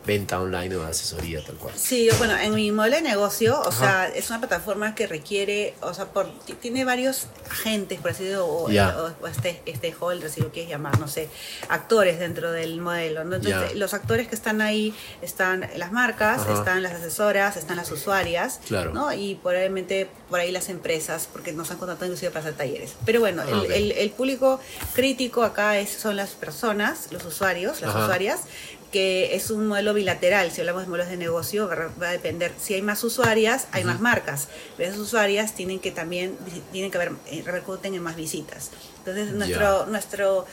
venta 0.05 0.39
online 0.39 0.75
o 0.75 0.83
asesoría 0.83 1.43
tal 1.43 1.55
cual. 1.55 1.73
Sí, 1.75 2.09
bueno, 2.17 2.37
en 2.37 2.53
mi 2.53 2.71
modelo 2.71 2.97
de 2.97 3.01
negocio, 3.01 3.59
o 3.59 3.71
sea, 3.71 4.07
es 4.07 4.29
una 4.29 4.39
plataforma 4.39 4.95
que 4.95 5.07
requiere, 5.07 5.73
o 5.81 5.93
sea, 5.93 6.05
por, 6.05 6.31
tiene 6.61 6.85
varios 6.85 7.27
agentes, 7.49 7.99
por 7.99 8.11
así 8.11 8.23
decirlo, 8.23 8.45
o, 8.45 8.65
o, 8.65 9.27
este, 9.27 9.61
este 9.65 9.95
holder, 9.99 10.29
si 10.29 10.41
lo 10.41 10.51
quieres 10.51 10.69
llamar, 10.69 10.99
no 10.99 11.07
sé, 11.07 11.29
actores 11.69 12.19
dentro 12.19 12.51
del 12.51 12.79
modelo. 12.79 13.21
Entonces, 13.21 13.75
los 13.75 13.93
actores 13.93 14.27
que 14.27 14.35
están 14.35 14.61
ahí 14.61 14.93
están 15.21 15.67
las 15.75 15.91
marcas, 15.91 16.47
están 16.47 16.83
las 16.83 16.93
asesoras, 16.93 17.57
están 17.57 17.77
las 17.77 17.91
usuarias, 17.91 18.59
claro. 18.67 18.93
¿no? 18.93 19.11
Y 19.13 19.35
probablemente 19.35 20.07
por 20.29 20.39
ahí 20.39 20.51
las 20.51 20.69
empresas, 20.69 21.27
porque 21.31 21.51
nos 21.51 21.71
han 21.71 21.77
contratado 21.77 22.05
inclusive 22.05 22.31
para 22.31 22.41
hacer 22.45 22.57
talleres. 22.57 22.95
Pero 23.05 23.19
bueno, 23.19 23.43
el, 23.43 23.53
ah, 23.53 23.75
el, 23.75 23.91
el, 23.91 24.11
público 24.11 24.59
crítico 24.93 25.43
acá 25.43 25.77
es, 25.79 25.89
son 25.89 26.15
las 26.15 26.31
personas, 26.31 27.11
los 27.11 27.25
usuarios, 27.25 27.81
las 27.81 27.95
usuarias, 27.95 28.41
que 28.95 29.35
es 29.35 29.51
un 29.51 29.67
modelo 29.67 29.93
bilateral. 29.93 30.53
Si 30.53 30.61
hablamos 30.61 30.83
de 30.83 30.87
modelos 30.87 31.09
de 31.09 31.17
negocio, 31.17 31.67
va 31.67 32.07
a 32.07 32.11
depender. 32.13 32.53
Si 32.57 32.75
hay 32.75 32.81
más 32.81 33.03
usuarias, 33.03 33.67
hay 33.73 33.83
más 33.83 33.99
marcas. 33.99 34.47
Pero 34.77 34.87
esas 34.87 35.01
usuarias 35.01 35.53
tienen 35.53 35.81
que 35.81 35.91
también, 35.91 36.37
tienen 36.71 36.91
que 36.91 36.97
haber, 36.97 37.11
eh, 37.29 37.43
repercuten 37.45 37.93
en 37.93 38.01
más 38.01 38.15
visitas. 38.15 38.71
Entonces, 38.99 39.33
nuestro, 39.33 39.85
nuestro 39.87 40.45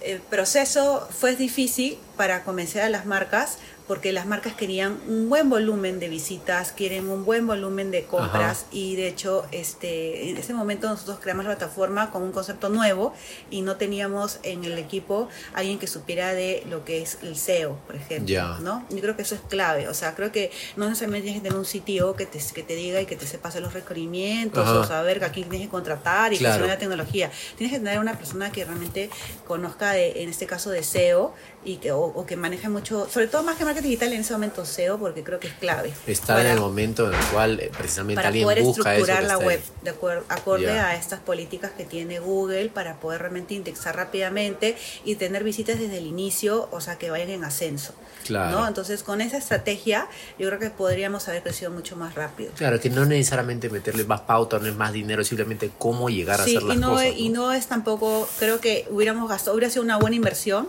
eh, 0.00 0.20
proceso 0.30 1.06
fue 1.10 1.36
difícil 1.36 1.98
para 2.16 2.44
convencer 2.44 2.80
a 2.80 2.88
las 2.88 3.04
marcas 3.04 3.58
porque 3.86 4.12
las 4.12 4.26
marcas 4.26 4.54
querían 4.54 4.98
un 5.06 5.28
buen 5.28 5.48
volumen 5.48 6.00
de 6.00 6.08
visitas, 6.08 6.72
quieren 6.72 7.08
un 7.08 7.24
buen 7.24 7.46
volumen 7.46 7.90
de 7.90 8.04
compras 8.04 8.66
y 8.70 8.96
de 8.96 9.08
hecho 9.08 9.46
este, 9.52 10.30
en 10.30 10.36
ese 10.36 10.54
momento 10.54 10.88
nosotros 10.88 11.18
creamos 11.20 11.44
la 11.44 11.52
plataforma 11.52 12.10
con 12.10 12.22
un 12.22 12.32
concepto 12.32 12.68
nuevo 12.68 13.14
y 13.50 13.62
no 13.62 13.76
teníamos 13.76 14.40
en 14.42 14.64
el 14.64 14.78
equipo 14.78 15.28
alguien 15.54 15.78
que 15.78 15.86
supiera 15.86 16.34
de 16.34 16.64
lo 16.68 16.84
que 16.84 17.02
es 17.02 17.18
el 17.22 17.36
SEO, 17.36 17.78
por 17.86 17.96
ejemplo. 17.96 18.58
¿no? 18.58 18.84
Yo 18.90 19.00
creo 19.00 19.16
que 19.16 19.22
eso 19.22 19.34
es 19.34 19.40
clave, 19.48 19.88
o 19.88 19.94
sea, 19.94 20.14
creo 20.14 20.32
que 20.32 20.50
no 20.76 20.86
necesariamente 20.88 21.24
tienes 21.24 21.42
que 21.42 21.48
tener 21.48 21.58
un 21.58 21.66
sitio 21.66 22.16
que 22.16 22.26
te, 22.26 22.40
que 22.54 22.62
te 22.62 22.74
diga 22.74 23.00
y 23.00 23.06
que 23.06 23.16
te 23.16 23.26
sepa 23.26 23.48
hacer 23.48 23.62
los 23.62 23.72
requerimientos 23.72 24.68
o 24.68 24.84
saber 24.84 25.22
a 25.24 25.32
quién 25.32 25.48
tienes 25.48 25.68
que 25.68 25.70
contratar 25.70 26.32
y 26.32 26.38
claro. 26.38 26.62
que 26.62 26.68
la 26.68 26.78
tecnología. 26.78 27.30
Tienes 27.56 27.76
que 27.76 27.82
tener 27.82 27.98
una 27.98 28.16
persona 28.18 28.50
que 28.50 28.64
realmente 28.64 29.10
conozca, 29.46 29.92
de, 29.92 30.22
en 30.22 30.28
este 30.28 30.46
caso, 30.46 30.70
de 30.70 30.82
SEO 30.82 31.34
y 31.64 31.76
que, 31.76 31.92
o, 31.92 32.24
que 32.26 32.36
maneje 32.36 32.68
mucho, 32.68 33.08
sobre 33.10 33.26
todo 33.26 33.42
más 33.42 33.56
que 33.56 33.64
marketing 33.76 33.90
digital 33.90 34.12
en 34.12 34.20
ese 34.20 34.32
momento 34.32 34.64
SEO, 34.64 34.98
porque 34.98 35.22
creo 35.22 35.38
que 35.38 35.48
es 35.48 35.54
clave. 35.54 35.92
Está 36.06 36.40
en 36.40 36.48
el 36.48 36.60
momento 36.60 37.08
en 37.08 37.14
el 37.14 37.24
cual 37.26 37.60
eh, 37.60 37.70
precisamente 37.76 38.16
para 38.16 38.28
alguien 38.28 38.44
poder 38.44 38.62
busca 38.62 38.94
estructurar 38.94 39.24
la 39.24 39.38
web 39.38 39.60
de 39.82 39.90
acuerdo, 39.90 40.24
acorde 40.28 40.70
a 40.70 40.94
estas 40.94 41.20
políticas 41.20 41.72
que 41.76 41.84
tiene 41.84 42.18
Google 42.18 42.68
para 42.68 42.96
poder 42.96 43.20
realmente 43.20 43.54
indexar 43.54 43.96
rápidamente 43.96 44.76
y 45.04 45.16
tener 45.16 45.44
visitas 45.44 45.78
desde 45.78 45.98
el 45.98 46.06
inicio, 46.06 46.68
o 46.70 46.80
sea, 46.80 46.96
que 46.96 47.10
vayan 47.10 47.30
en 47.30 47.44
ascenso. 47.44 47.94
Claro. 48.24 48.58
¿no? 48.58 48.66
Entonces, 48.66 49.04
con 49.04 49.20
esa 49.20 49.36
estrategia, 49.36 50.08
yo 50.38 50.48
creo 50.48 50.58
que 50.58 50.70
podríamos 50.70 51.28
haber 51.28 51.42
crecido 51.42 51.70
mucho 51.70 51.96
más 51.96 52.16
rápido. 52.16 52.50
Claro, 52.56 52.80
que 52.80 52.90
no 52.90 53.04
necesariamente 53.04 53.70
meterle 53.70 54.04
más 54.04 54.22
pauta, 54.22 54.58
no 54.58 54.66
es 54.66 54.74
más 54.74 54.92
dinero, 54.92 55.22
simplemente 55.22 55.70
cómo 55.78 56.10
llegar 56.10 56.40
a 56.40 56.42
hacer 56.42 56.62
las 56.62 56.76
y 56.76 56.80
no, 56.80 56.90
cosas. 56.90 57.06
Y 57.16 57.28
no 57.28 57.52
es 57.52 57.66
tampoco, 57.68 58.28
creo 58.40 58.60
que 58.60 58.86
hubiéramos 58.90 59.28
gastado, 59.28 59.56
hubiera 59.56 59.70
sido 59.70 59.84
una 59.84 59.96
buena 59.96 60.16
inversión 60.16 60.68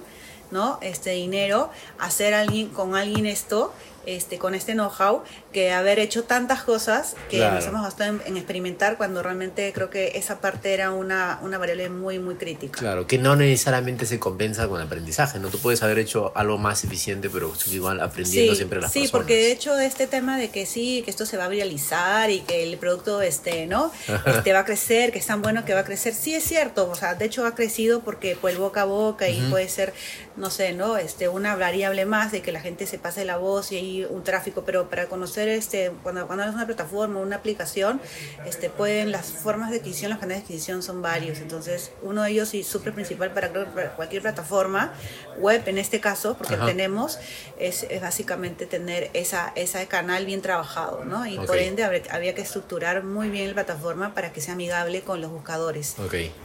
¿no? 0.52 0.78
Este 0.82 1.12
dinero, 1.12 1.70
hacer 2.00 2.34
alguien, 2.34 2.70
con 2.70 2.96
alguien 2.96 3.26
esto 3.26 3.74
este, 4.08 4.40
con 4.40 4.56
este 4.56 4.74
know-how 4.74 5.22
que 5.52 5.72
haber 5.72 6.00
hecho 6.00 6.24
tantas 6.24 6.64
cosas 6.64 7.16
que 7.30 7.40
nos 7.40 7.66
hemos 7.66 7.84
gastado 7.84 8.20
en, 8.26 8.38
experimentar 8.38 8.98
cuando 8.98 9.22
realmente 9.22 9.72
creo 9.74 9.90
que 9.90 10.14
esa 10.16 10.40
parte 10.40 10.74
era 10.74 10.92
una, 10.92 11.40
una 11.42 11.58
variable 11.58 11.90
muy, 11.90 12.18
muy 12.18 12.36
crítica. 12.36 12.80
Claro, 12.80 13.06
que 13.06 13.18
no 13.18 13.36
necesariamente 13.36 14.06
se 14.06 14.18
compensa 14.20 14.68
con 14.68 14.82
aprendizaje, 14.82 15.40
¿no? 15.40 15.50
Tú 15.50 15.60
puedes 15.60 15.84
haber 15.84 16.00
hecho 16.00 16.32
algo 16.36 16.58
más 16.58 16.84
eficiente, 16.86 17.30
pero 17.30 17.52
igual 17.70 18.00
aprendiendo 18.00 18.56
siempre 18.56 18.80
las 18.80 18.92
sí, 18.92 19.06
Sí, 19.06 19.12
porque 19.12 19.36
de 19.36 19.52
hecho 19.52 19.78
este 19.78 20.08
tema 20.08 20.38
de 20.38 20.50
que 20.50 20.66
sí, 20.66 21.02
que 21.04 21.12
esto 21.12 21.26
se 21.26 21.36
va 21.36 21.46
a 21.46 21.50
viralizar 21.50 22.30
y 22.30 22.42
que 22.42 22.64
el 22.64 22.78
producto 22.78 23.22
este, 23.22 23.68
¿no? 23.68 23.92
este, 24.26 24.54
va 24.54 24.60
a 24.60 24.66
crecer, 24.66 25.12
que 25.12 25.20
es 25.20 25.26
tan 25.26 25.42
bueno 25.42 25.66
que 25.66 25.74
va 25.74 25.82
a 25.82 25.86
crecer, 25.86 26.14
sí 26.14 26.34
es 26.34 26.44
cierto, 26.44 26.90
o 26.90 26.96
sea, 26.96 27.16
de 27.16 27.26
hecho 27.26 27.46
ha 27.46 27.56
crecido 27.56 28.02
porque 28.02 28.38
pues 28.40 28.58
boca 28.58 28.84
a 28.84 28.86
boca 28.86 29.28
y 29.28 29.42
puede 29.50 29.68
ser, 29.68 29.94
no 30.38 30.50
sé, 30.50 30.74
¿no? 30.74 30.98
Este, 30.98 31.28
una 31.28 31.56
variable 31.56 32.06
más 32.06 32.32
de 32.32 32.42
que 32.42 32.54
la 32.54 32.62
gente 32.62 32.86
se 32.86 32.98
pase 33.00 33.26
la 33.26 33.38
voz 33.38 33.72
y 33.72 33.78
ahí 33.78 33.97
un 34.06 34.24
tráfico, 34.24 34.64
pero 34.66 34.90
para 34.90 35.08
conocer 35.08 35.48
este, 35.48 35.92
cuando, 36.04 36.28
cuando 36.28 36.46
es 36.46 36.54
una 36.54 36.66
plataforma, 36.66 37.20
una 37.20 37.38
aplicación, 37.38 38.02
este, 38.46 38.70
pueden, 38.70 39.12
las 39.12 39.32
formas 39.32 39.72
de 39.72 39.78
adquisición, 39.78 40.12
los 40.12 40.20
canales 40.20 40.44
de 40.44 40.46
adquisición 40.46 40.84
son 40.84 41.02
varios. 41.02 41.40
Entonces, 41.40 41.92
uno 42.02 42.24
de 42.24 42.32
ellos 42.32 42.54
y 42.54 42.64
súper 42.64 42.94
principal 42.94 43.34
para, 43.34 43.52
cualquier 43.96 44.22
plataforma, 44.22 44.94
web 45.38 45.64
en 45.68 45.78
este 45.78 46.00
caso, 46.00 46.38
porque 46.38 46.58
tenemos, 46.58 47.20
es, 47.60 47.84
es, 47.90 48.02
básicamente 48.02 48.66
tener 48.66 49.10
esa, 49.14 49.52
ese 49.56 49.86
canal 49.88 50.26
bien 50.26 50.42
trabajado, 50.42 51.06
¿no? 51.06 51.26
Y 51.26 51.38
por 51.40 51.58
ende 51.58 51.84
había 51.84 52.36
que 52.36 52.42
estructurar 52.42 53.04
muy 53.04 53.30
bien 53.30 53.48
la 53.48 53.54
plataforma 53.54 54.14
para 54.14 54.32
que 54.32 54.42
sea 54.42 54.54
amigable 54.54 55.02
con 55.02 55.22
los 55.22 55.32
buscadores. 55.32 55.96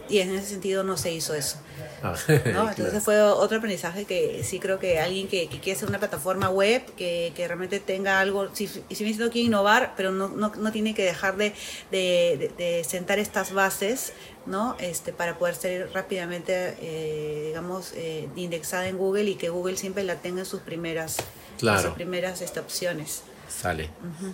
Y 0.08 0.18
en 0.18 0.34
ese 0.34 0.46
sentido 0.46 0.84
no 0.84 0.96
se 0.96 1.12
hizo 1.12 1.34
eso. 1.34 1.58
Ah, 2.02 2.14
Entonces 2.28 3.02
fue 3.02 3.20
otro 3.20 3.58
aprendizaje 3.58 4.04
que 4.04 4.42
sí 4.44 4.58
creo 4.58 4.78
que 4.78 5.00
alguien 5.00 5.28
que, 5.28 5.48
que 5.48 5.60
quiere 5.60 5.76
hacer 5.76 5.88
una 5.88 5.98
plataforma 5.98 6.50
web, 6.50 6.82
que, 6.96 7.32
que 7.34 7.41
realmente 7.46 7.81
tenga 7.81 8.20
algo, 8.20 8.48
si, 8.55 8.66
si 8.66 9.05
bien 9.05 9.16
quiere 9.16 9.40
innovar, 9.40 9.94
pero 9.96 10.11
no, 10.12 10.28
no, 10.28 10.52
no, 10.57 10.72
tiene 10.72 10.94
que 10.94 11.05
dejar 11.05 11.37
de, 11.37 11.55
de, 11.90 12.52
de, 12.57 12.85
sentar 12.85 13.18
estas 13.18 13.52
bases 13.52 14.12
¿no? 14.46 14.76
Este, 14.78 15.12
para 15.12 15.38
poder 15.38 15.55
ser 15.55 15.90
rápidamente, 15.92 16.76
eh, 16.81 17.44
digamos, 17.48 17.92
eh, 17.94 18.28
indexada 18.37 18.88
en 18.88 18.98
Google 18.98 19.24
y 19.24 19.35
que 19.37 19.48
Google 19.50 19.76
siempre 19.76 20.05
la 20.05 20.16
tenga 20.16 20.40
en 20.40 20.46
sus 20.46 20.61
primeras, 20.61 21.18
sus 21.59 21.92
primeras 21.94 22.40
este, 22.42 22.61
opciones. 22.61 23.22
Sale, 23.48 23.90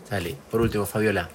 sale. 0.08 0.36
Por 0.50 0.60
último, 0.60 0.86
Fabiola, 0.86 1.28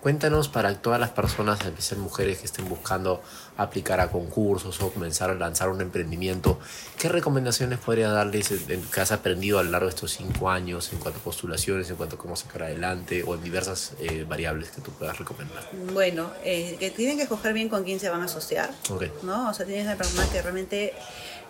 Cuéntanos 0.00 0.48
para 0.48 0.74
todas 0.76 0.98
las 0.98 1.10
personas, 1.10 1.60
especialmente 1.60 2.10
mujeres 2.10 2.38
que 2.38 2.46
estén 2.46 2.68
buscando 2.68 3.22
aplicar 3.58 4.00
a 4.00 4.08
concursos 4.08 4.80
o 4.80 4.90
comenzar 4.90 5.28
a 5.28 5.34
lanzar 5.34 5.68
un 5.68 5.82
emprendimiento, 5.82 6.58
¿qué 6.98 7.10
recomendaciones 7.10 7.78
podría 7.78 8.10
darles 8.10 8.50
en, 8.50 8.82
que 8.82 9.00
has 9.00 9.12
aprendido 9.12 9.58
a 9.58 9.62
lo 9.62 9.70
largo 9.70 9.86
de 9.86 9.94
estos 9.94 10.12
cinco 10.12 10.50
años 10.50 10.90
en 10.94 10.98
cuanto 10.98 11.20
a 11.20 11.22
postulaciones, 11.22 11.90
en 11.90 11.96
cuanto 11.96 12.16
a 12.16 12.18
cómo 12.18 12.34
sacar 12.34 12.62
adelante 12.62 13.22
o 13.22 13.34
en 13.34 13.42
diversas 13.42 13.92
eh, 14.00 14.24
variables 14.26 14.70
que 14.70 14.80
tú 14.80 14.90
puedas 14.92 15.18
recomendar? 15.18 15.68
Bueno, 15.92 16.30
eh, 16.44 16.76
que 16.80 16.90
tienen 16.90 17.18
que 17.18 17.24
escoger 17.24 17.52
bien 17.52 17.68
con 17.68 17.84
quién 17.84 18.00
se 18.00 18.08
van 18.08 18.22
a 18.22 18.24
asociar, 18.24 18.70
¿no? 19.22 19.50
O 19.50 19.54
sea, 19.54 19.66
tienen 19.66 19.86
que 19.86 19.96
personas 19.96 20.28
que 20.30 20.40
realmente 20.40 20.94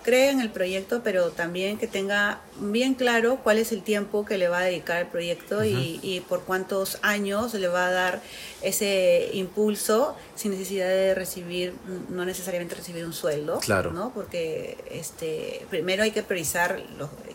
cree 0.02 0.30
en 0.30 0.40
el 0.40 0.50
proyecto, 0.50 1.02
pero 1.02 1.30
también 1.30 1.78
que 1.78 1.86
tenga 1.86 2.40
bien 2.58 2.94
claro 2.94 3.38
cuál 3.42 3.58
es 3.58 3.72
el 3.72 3.82
tiempo 3.82 4.24
que 4.24 4.38
le 4.38 4.48
va 4.48 4.58
a 4.58 4.62
dedicar 4.62 4.98
al 4.98 5.08
proyecto 5.08 5.64
y, 5.64 6.22
por 6.28 6.42
cuántos 6.42 6.98
años 7.02 7.54
le 7.54 7.68
va 7.68 7.86
a 7.86 7.90
dar 7.90 8.22
ese 8.62 9.30
impulso 9.32 10.14
sin 10.34 10.52
necesidad 10.52 10.88
de 10.88 11.14
recibir, 11.14 11.74
no 12.10 12.24
necesariamente 12.24 12.74
recibir 12.74 13.04
un 13.04 13.12
sueldo, 13.12 13.58
claro. 13.60 13.92
¿no? 13.92 14.12
Porque 14.12 14.76
este, 14.90 15.66
primero 15.70 16.02
hay 16.02 16.10
que 16.10 16.22
priorizar 16.22 16.82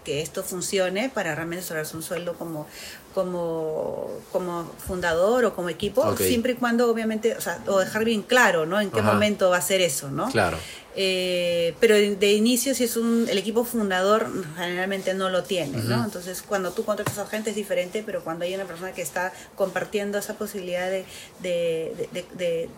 que 0.04 0.22
esto 0.22 0.44
funcione 0.44 1.10
para 1.10 1.34
realmente 1.34 1.64
asegurarse 1.64 1.98
un 1.98 2.04
sueldo 2.04 2.36
como, 2.36 2.68
como, 3.14 4.10
como 4.32 4.72
fundador 4.86 5.46
o 5.46 5.56
como 5.56 5.70
equipo, 5.70 6.16
siempre 6.18 6.54
y 6.54 6.56
cuando 6.56 6.90
obviamente, 6.90 7.36
o, 7.36 7.42
sea, 7.42 7.60
o 7.66 7.80
dejar 7.80 8.06
bien 8.06 8.22
claro, 8.22 8.66
¿no? 8.66 8.80
En 8.80 8.92
qué 8.92 9.02
momento 9.02 9.50
va 9.50 9.58
a 9.58 9.62
ser 9.62 9.82
eso, 9.82 10.12
¿no? 10.12 10.30
Claro. 10.30 10.58
Eh, 10.96 11.76
pero 11.80 11.96
de, 11.96 12.34
inicio, 12.34 12.74
si 12.74 12.86
es 12.86 12.96
un, 12.96 13.28
el 13.30 13.38
equipo 13.38 13.66
fundador, 13.66 14.28
generalmente 14.56 15.14
no 15.14 15.30
lo 15.30 15.44
tiene, 15.44 15.78
¿no? 15.78 16.04
Entonces, 16.04 16.42
cuando 16.42 16.72
tú 16.72 16.86
contratas 16.86 17.18
a 17.18 17.26
gente 17.28 17.50
es 17.50 17.56
diferente, 17.56 18.04
pero 18.06 18.24
cuando 18.24 18.46
hay 18.46 18.56
una 18.56 18.66
persona 18.66 18.94
que 18.94 19.02
está 19.02 19.34
compartiendo 19.56 20.18
esa 20.18 20.36
posibilidad 20.36 20.90
de, 20.90 21.06
de, 21.42 22.70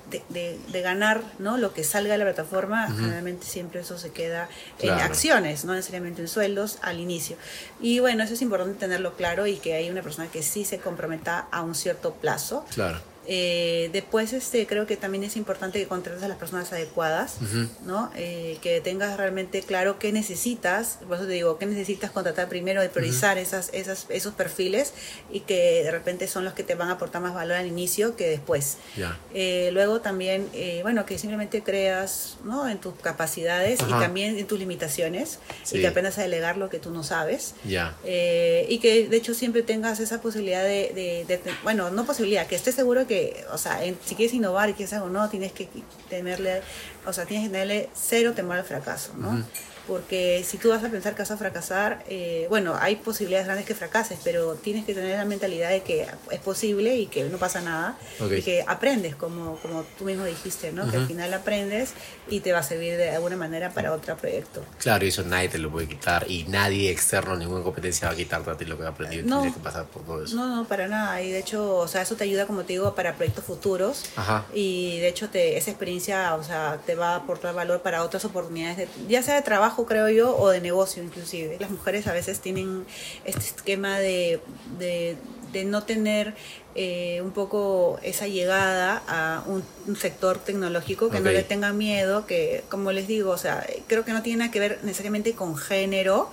de 0.68 0.82
ganar, 0.82 1.22
¿no? 1.40 1.58
Lo 1.58 1.74
que 1.74 1.84
salga 1.84 2.14
de 2.14 2.18
la 2.18 2.26
plataforma, 2.26 2.88
generalmente 2.88 3.46
siempre 3.46 3.82
eso 3.82 3.98
se 3.98 4.12
queda 4.12 4.50
en 4.80 4.90
acciones, 4.92 5.66
no 5.66 5.74
necesariamente 5.74 6.22
en 6.22 6.28
sueldos 6.28 6.80
al 6.82 7.00
inicio. 7.00 7.38
Y 7.80 8.00
bueno, 8.00 8.24
eso 8.24 8.34
es 8.34 8.42
importante 8.42 8.80
tenerlo 8.80 9.14
claro 9.16 9.48
y 9.48 9.58
que 9.58 9.74
hay 9.74 9.90
una 9.90 10.02
persona 10.02 10.28
que 10.28 10.42
sí 10.42 10.66
se 10.66 10.80
comprometa 10.80 11.48
a 11.52 11.62
un 11.62 11.76
cierto 11.76 12.14
plazo. 12.14 12.66
Claro. 12.74 13.00
Eh, 13.30 13.90
después, 13.92 14.32
este, 14.32 14.66
creo 14.68 14.88
que 14.88 14.96
también 14.96 15.24
es 15.26 15.36
importante 15.36 15.80
que 15.80 15.88
contrates 15.88 16.24
a 16.24 16.30
las 16.30 16.38
personas 16.38 16.72
adecuadas, 16.72 17.38
¿no? 17.86 18.10
Eh, 18.16 18.58
que 18.62 18.80
tengas 18.80 19.18
realmente 19.18 19.62
claro 19.62 20.00
qué 20.00 20.14
necesitas, 20.14 21.00
por 21.06 21.18
eso 21.18 21.26
te 21.26 21.34
digo, 21.34 21.58
qué 21.58 21.66
necesitas 21.66 22.10
contratar 22.12 22.48
primero, 22.48 22.82
de 22.82 22.88
priorizar 22.88 23.38
esas, 23.38 23.70
esas, 23.74 24.06
esos 24.10 24.34
perfiles 24.34 24.94
y 25.30 25.42
que 25.42 25.84
de 25.84 25.92
repente 25.92 26.28
son 26.28 26.46
los 26.46 26.54
que 26.54 26.64
te 26.64 26.76
van 26.76 26.88
a 26.88 26.94
aportar 26.94 27.22
más 27.22 27.34
valor 27.34 27.58
al 27.58 27.68
inicio 27.68 28.16
que 28.16 28.30
después. 28.30 28.78
Eh, 29.34 29.72
luego 29.74 30.00
también, 30.00 30.48
bueno, 30.84 31.06
que 31.06 31.20
simplemente 31.20 31.62
creas, 31.64 32.38
¿no? 32.46 32.70
En 32.70 32.80
tus 32.80 32.94
capacidades 32.96 33.82
y 33.82 33.92
también 33.92 34.38
en 34.38 34.48
tus 34.48 34.58
limitaciones 34.58 35.40
y 35.72 35.82
que 35.82 35.88
aprendas 35.88 36.18
a 36.18 36.22
delegar 36.22 36.56
lo 36.56 36.70
que 36.70 36.80
tú 36.80 36.92
no 36.92 37.04
sabes. 37.04 37.56
y 37.66 38.80
que 38.80 39.08
de 39.10 39.18
hecho 39.18 39.34
siempre 39.34 39.64
tengas 39.64 40.00
esa 40.00 40.22
posibilidad 40.22 40.64
de, 40.64 41.26
de, 41.28 41.40
bueno, 41.64 41.90
no 41.90 42.06
posibilidad, 42.06 42.48
que 42.48 42.56
estés 42.56 42.76
seguro 42.76 43.06
que 43.06 43.17
o 43.52 43.58
sea, 43.58 43.80
si 44.06 44.16
quieres 44.16 44.34
innovar 44.34 44.70
y 44.70 44.74
quieres 44.74 44.94
algo 44.94 45.10
no, 45.10 45.30
tienes 45.30 45.52
que 45.52 45.68
tenerle, 46.10 46.62
o 47.06 47.14
sea, 47.14 47.26
tienes 47.26 47.48
que 47.48 47.52
tenerle 47.52 47.90
cero 47.94 48.34
temor 48.34 48.58
al 48.58 48.64
fracaso, 48.64 49.14
¿no? 49.18 49.44
Porque 49.88 50.44
si 50.46 50.58
tú 50.58 50.70
vas 50.70 50.84
a 50.84 50.90
pensar 50.90 51.16
que 51.16 51.22
vas 51.22 51.32
a 51.32 51.38
fracasar, 51.38 52.04
eh, 52.10 52.46
bueno, 52.50 52.76
hay 52.80 52.98
posibilidades 52.98 53.48
grandes 53.48 53.66
que 53.66 53.76
fracases, 53.76 54.20
pero 54.24 54.56
tienes 54.56 54.86
que 54.86 54.94
tener 54.94 55.18
la 55.18 55.26
mentalidad 55.26 55.70
de 55.70 55.82
que 55.82 56.08
es 56.32 56.40
posible 56.40 56.96
y 56.96 57.08
que 57.08 57.24
no 57.26 57.38
pasa 57.38 57.62
nada, 57.62 57.98
y 58.20 58.42
que 58.42 58.64
aprendes, 58.68 59.16
como, 59.16 59.58
como 59.58 59.84
tú 59.98 60.06
mismo 60.06 60.26
dijiste, 60.26 60.72
¿no? 60.72 60.90
Que 60.90 60.98
al 60.98 61.08
final 61.08 61.34
aprendes 61.34 61.94
y 62.30 62.42
te 62.42 62.52
va 62.52 62.60
a 62.60 62.64
servir 62.64 62.98
de 62.98 63.12
alguna 63.12 63.38
manera 63.38 63.72
para 63.72 63.94
otro 63.94 64.18
proyecto. 64.18 64.64
Claro, 64.80 65.06
y 65.06 65.10
eso 65.10 65.24
nadie 65.24 65.50
te 65.50 65.58
lo 65.58 65.72
puede 65.72 65.88
quitar 65.88 66.30
y 66.30 66.44
nadie 66.46 66.92
externo, 66.92 67.36
ninguna 67.36 67.64
competencia 67.64 68.08
va 68.08 68.14
a 68.14 68.18
quitarte 68.18 68.52
a 68.52 68.58
ti 68.58 68.66
lo 68.66 68.78
que 68.78 68.84
has 68.84 68.90
aprendido. 68.90 69.24
No, 69.28 69.38
tienes 69.42 69.58
que 69.58 69.64
pasar 69.64 69.86
por 69.86 70.04
todo 70.04 70.24
eso. 70.24 70.36
No, 70.36 70.56
no, 70.56 70.68
para 70.68 70.88
nada. 70.88 71.22
Y 71.22 71.32
de 71.32 71.40
hecho, 71.40 71.78
o 71.78 71.88
sea, 71.88 72.02
eso 72.02 72.16
te 72.16 72.24
ayuda, 72.24 72.46
como 72.46 72.64
te 72.64 72.74
digo, 72.74 72.94
para 72.96 73.16
proyectos 73.16 73.46
futuros. 73.46 74.06
Ajá. 74.16 74.46
Y 74.54 75.00
de 75.00 75.08
hecho, 75.08 75.30
te, 75.30 75.58
esa 75.58 75.72
experiencia, 75.72 76.36
o 76.36 76.44
sea, 76.44 76.80
te 76.86 76.96
va 76.96 77.12
a 77.12 77.16
aportar 77.18 77.54
valor 77.54 77.82
para 77.82 78.04
otras 78.04 78.26
oportunidades, 78.26 78.78
de, 78.78 78.88
ya 79.08 79.22
sea 79.24 79.36
de 79.36 79.42
trabajo 79.42 79.77
creo 79.86 80.10
yo, 80.10 80.38
o 80.38 80.50
de 80.50 80.62
negocio 80.62 81.04
inclusive. 81.04 81.58
Las 81.60 81.70
mujeres 81.70 82.08
a 82.08 82.14
veces 82.14 82.40
tienen 82.40 82.86
este 83.26 83.42
esquema 83.42 84.00
de, 84.00 84.40
de, 84.80 85.18
no 85.66 85.84
tener 85.84 86.36
eh, 86.80 87.22
un 87.24 87.32
poco 87.32 88.00
esa 88.04 88.28
llegada 88.28 89.02
a 89.08 89.42
un, 89.48 89.64
sector 89.96 90.38
tecnológico, 90.38 91.10
que 91.10 91.22
no 91.22 91.32
le 91.32 91.42
tenga 91.42 91.72
miedo, 91.72 92.26
que 92.26 92.64
como 92.70 92.92
les 92.92 93.08
digo, 93.08 93.32
o 93.32 93.38
sea, 93.38 93.66
creo 93.88 94.04
que 94.04 94.12
no 94.12 94.22
tiene 94.22 94.40
nada 94.40 94.52
que 94.52 94.60
ver 94.60 94.80
necesariamente 94.84 95.32
con 95.32 95.56
género, 95.56 96.30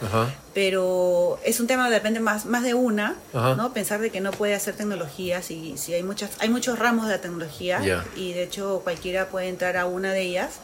pero 0.52 1.38
es 1.44 1.61
un 1.61 1.68
tema 1.68 1.87
que 1.87 1.94
depende 1.94 2.18
más, 2.18 2.46
más 2.46 2.64
de 2.64 2.74
una, 2.74 3.16
¿no? 3.33 3.72
Pensar 3.72 4.00
de 4.00 4.11
que 4.11 4.20
no 4.20 4.33
puede 4.33 4.54
hacer 4.54 4.74
tecnología, 4.74 5.40
si, 5.40 5.78
si 5.78 5.94
hay 5.94 6.02
muchas, 6.02 6.33
hay 6.40 6.48
muchos 6.48 6.78
ramos 6.78 7.07
de 7.07 7.12
la 7.12 7.20
tecnología 7.20 8.04
y 8.16 8.33
de 8.33 8.42
hecho 8.42 8.80
cualquiera 8.83 9.28
puede 9.28 9.48
entrar 9.48 9.76
a 9.76 9.87
una 9.87 10.12
de 10.12 10.22
ellas. 10.22 10.59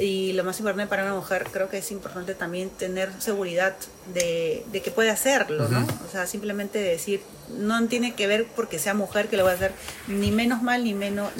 Y 0.00 0.32
lo 0.32 0.44
más 0.44 0.58
importante 0.58 0.88
para 0.90 1.04
una 1.04 1.14
mujer 1.14 1.46
creo 1.50 1.68
que 1.68 1.78
es 1.78 1.90
importante 1.92 2.34
también 2.34 2.70
tener 2.70 3.10
seguridad 3.20 3.76
de, 4.12 4.64
de 4.72 4.82
que 4.82 4.90
puede 4.90 5.10
hacerlo, 5.10 5.68
¿no? 5.68 5.86
O 6.06 6.10
sea, 6.10 6.26
simplemente 6.26 6.80
decir, 6.80 7.22
no 7.56 7.86
tiene 7.86 8.14
que 8.14 8.26
ver 8.26 8.46
porque 8.56 8.78
sea 8.78 8.94
mujer 8.94 9.21
que 9.28 9.36
lo 9.36 9.44
va 9.44 9.52
a 9.52 9.54
hacer 9.54 9.72
ni 10.08 10.30
menos 10.30 10.62
mal 10.62 10.84
ni 10.84 10.94
menos 10.94 11.30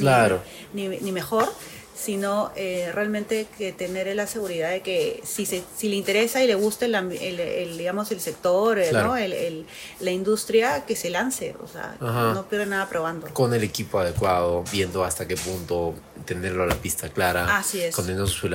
ni, 0.72 0.88
ni, 0.88 1.12
mejor 1.12 1.48
sino 1.94 2.50
eh, 2.56 2.90
realmente 2.92 3.46
que 3.56 3.72
tener 3.72 4.14
la 4.16 4.26
seguridad 4.26 4.70
de 4.70 4.80
que 4.80 5.22
si 5.24 5.46
se, 5.46 5.62
si 5.76 5.88
le 5.88 5.96
interesa 5.96 6.42
y 6.42 6.46
le 6.46 6.54
gusta 6.54 6.86
el, 6.86 6.94
el, 6.94 7.78
digamos 7.78 8.10
el 8.10 8.20
sector 8.20 8.78
eh, 8.78 8.92
¿no? 8.92 9.16
el, 9.16 9.66
la 10.00 10.10
industria 10.10 10.84
que 10.84 10.96
se 10.96 11.10
lance 11.10 11.54
o 11.62 11.68
sea 11.68 11.96
no 12.00 12.48
pierde 12.48 12.66
nada 12.66 12.88
probando. 12.88 13.28
Con 13.28 13.54
el 13.54 13.62
equipo 13.62 13.98
adecuado 14.00 14.64
viendo 14.72 15.04
hasta 15.04 15.28
qué 15.28 15.36
punto 15.36 15.94
tenerlo 16.24 16.64
a 16.64 16.66
la 16.66 16.76
pista 16.76 17.08
clara 17.08 17.56
Así 17.56 17.80
es. 17.80 17.94
conociendo 17.94 18.26
sus, 18.26 18.50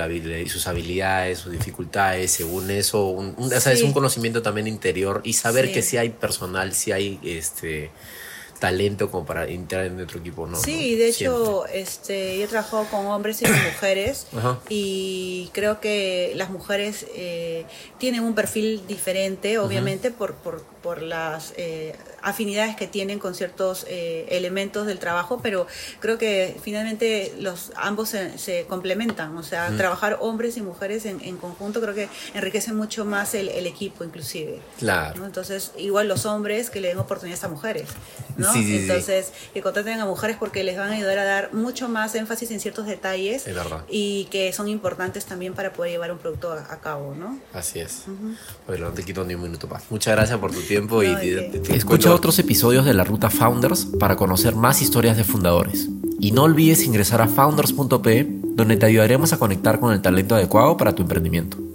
sus 0.52 0.66
habilidades 0.66 1.38
sus 1.38 1.52
dificultades 1.52 2.30
según 2.30 2.70
eso 2.70 3.06
un, 3.06 3.34
o 3.38 3.60
sea, 3.60 3.72
es 3.72 3.82
un 3.82 3.92
conocimiento 3.92 4.42
también 4.42 4.66
interior 4.66 5.20
y 5.24 5.34
saber 5.34 5.72
que 5.72 5.82
si 5.82 5.96
hay 5.96 6.10
personal 6.10 6.74
si 6.74 6.92
hay 6.92 7.20
este 7.22 7.90
talento 8.58 9.10
como 9.10 9.24
para 9.24 9.46
entrar 9.46 9.86
en 9.86 9.96
nuestro 9.96 10.20
equipo, 10.20 10.46
¿no? 10.46 10.56
Sí, 10.56 10.96
de 10.96 11.08
hecho, 11.08 11.66
este, 11.66 12.38
yo 12.38 12.44
he 12.44 12.48
trabajado 12.48 12.84
con 12.84 13.06
hombres 13.06 13.40
y 13.42 13.44
con 13.46 13.54
mujeres 13.54 14.26
y 14.68 15.50
creo 15.52 15.80
que 15.80 16.32
las 16.36 16.50
mujeres 16.50 17.06
eh, 17.14 17.64
tienen 17.98 18.22
un 18.22 18.34
perfil 18.34 18.82
diferente, 18.86 19.58
obviamente, 19.58 20.10
por, 20.10 20.34
por, 20.34 20.62
por, 20.88 21.02
las 21.02 21.52
eh, 21.58 21.94
afinidades 22.22 22.74
que 22.74 22.86
tienen 22.86 23.18
con 23.18 23.34
ciertos 23.34 23.84
eh, 23.88 24.26
elementos 24.30 24.86
del 24.86 24.98
trabajo, 24.98 25.40
pero 25.42 25.66
creo 26.00 26.16
que 26.16 26.56
finalmente 26.62 27.34
los 27.38 27.72
ambos 27.76 28.08
se, 28.08 28.64
complementan, 28.66 29.36
o 29.36 29.42
sea, 29.42 29.68
trabajar 29.76 30.16
hombres 30.22 30.56
y 30.56 30.62
mujeres 30.62 31.04
en, 31.04 31.20
en, 31.20 31.36
conjunto 31.36 31.82
creo 31.82 31.94
que 31.94 32.08
enriquece 32.32 32.72
mucho 32.72 33.04
más 33.04 33.34
el, 33.34 33.50
el 33.50 33.66
equipo 33.66 34.02
inclusive. 34.02 34.60
Claro. 34.78 35.26
Entonces, 35.26 35.72
igual 35.76 36.08
los 36.08 36.24
hombres 36.24 36.70
que 36.70 36.80
le 36.80 36.88
den 36.88 36.98
oportunidades 36.98 37.44
a 37.44 37.48
mujeres, 37.48 37.90
¿no? 38.38 38.50
Entonces, 38.54 39.32
que 39.52 39.60
contraten 39.60 40.00
a 40.00 40.06
mujeres 40.06 40.38
porque 40.38 40.64
les 40.64 40.78
van 40.78 40.90
a 40.90 40.94
ayudar 40.94 41.18
a 41.18 41.24
dar 41.24 41.52
mucho 41.52 41.90
más 41.90 42.14
énfasis 42.14 42.50
en 42.50 42.60
ciertos 42.60 42.86
detalles 42.86 43.44
y 43.90 44.24
que 44.30 44.54
son 44.54 44.68
importantes 44.68 45.26
también 45.26 45.52
para 45.52 45.74
poder 45.74 45.92
llevar 45.92 46.12
un 46.12 46.18
producto 46.18 46.50
a, 46.52 46.80
cabo, 46.80 47.14
¿no? 47.14 47.38
Así 47.52 47.78
es. 47.78 48.04
Bueno, 48.66 48.86
no 48.86 48.92
te 48.94 49.02
quito 49.02 49.22
ni 49.24 49.34
un 49.34 49.42
minuto 49.42 49.68
más. 49.68 49.82
Muchas 49.90 50.16
gracias 50.16 50.38
por 50.38 50.50
tu 50.50 50.62
tiempo. 50.62 50.77
Tiempo 50.78 51.02
y 51.02 51.08
escucha 51.74 52.14
otros 52.14 52.38
episodios 52.38 52.84
de 52.84 52.94
la 52.94 53.02
ruta 53.02 53.30
Founders 53.30 53.86
para 53.98 54.14
conocer 54.14 54.54
más 54.54 54.80
historias 54.80 55.16
de 55.16 55.24
fundadores. 55.24 55.88
Y 56.20 56.30
no 56.30 56.44
olvides 56.44 56.84
ingresar 56.84 57.20
a 57.20 57.26
founders.p 57.26 58.26
donde 58.54 58.76
te 58.76 58.86
ayudaremos 58.86 59.32
a 59.32 59.38
conectar 59.38 59.80
con 59.80 59.92
el 59.92 60.00
talento 60.02 60.36
adecuado 60.36 60.76
para 60.76 60.94
tu 60.94 61.02
emprendimiento. 61.02 61.67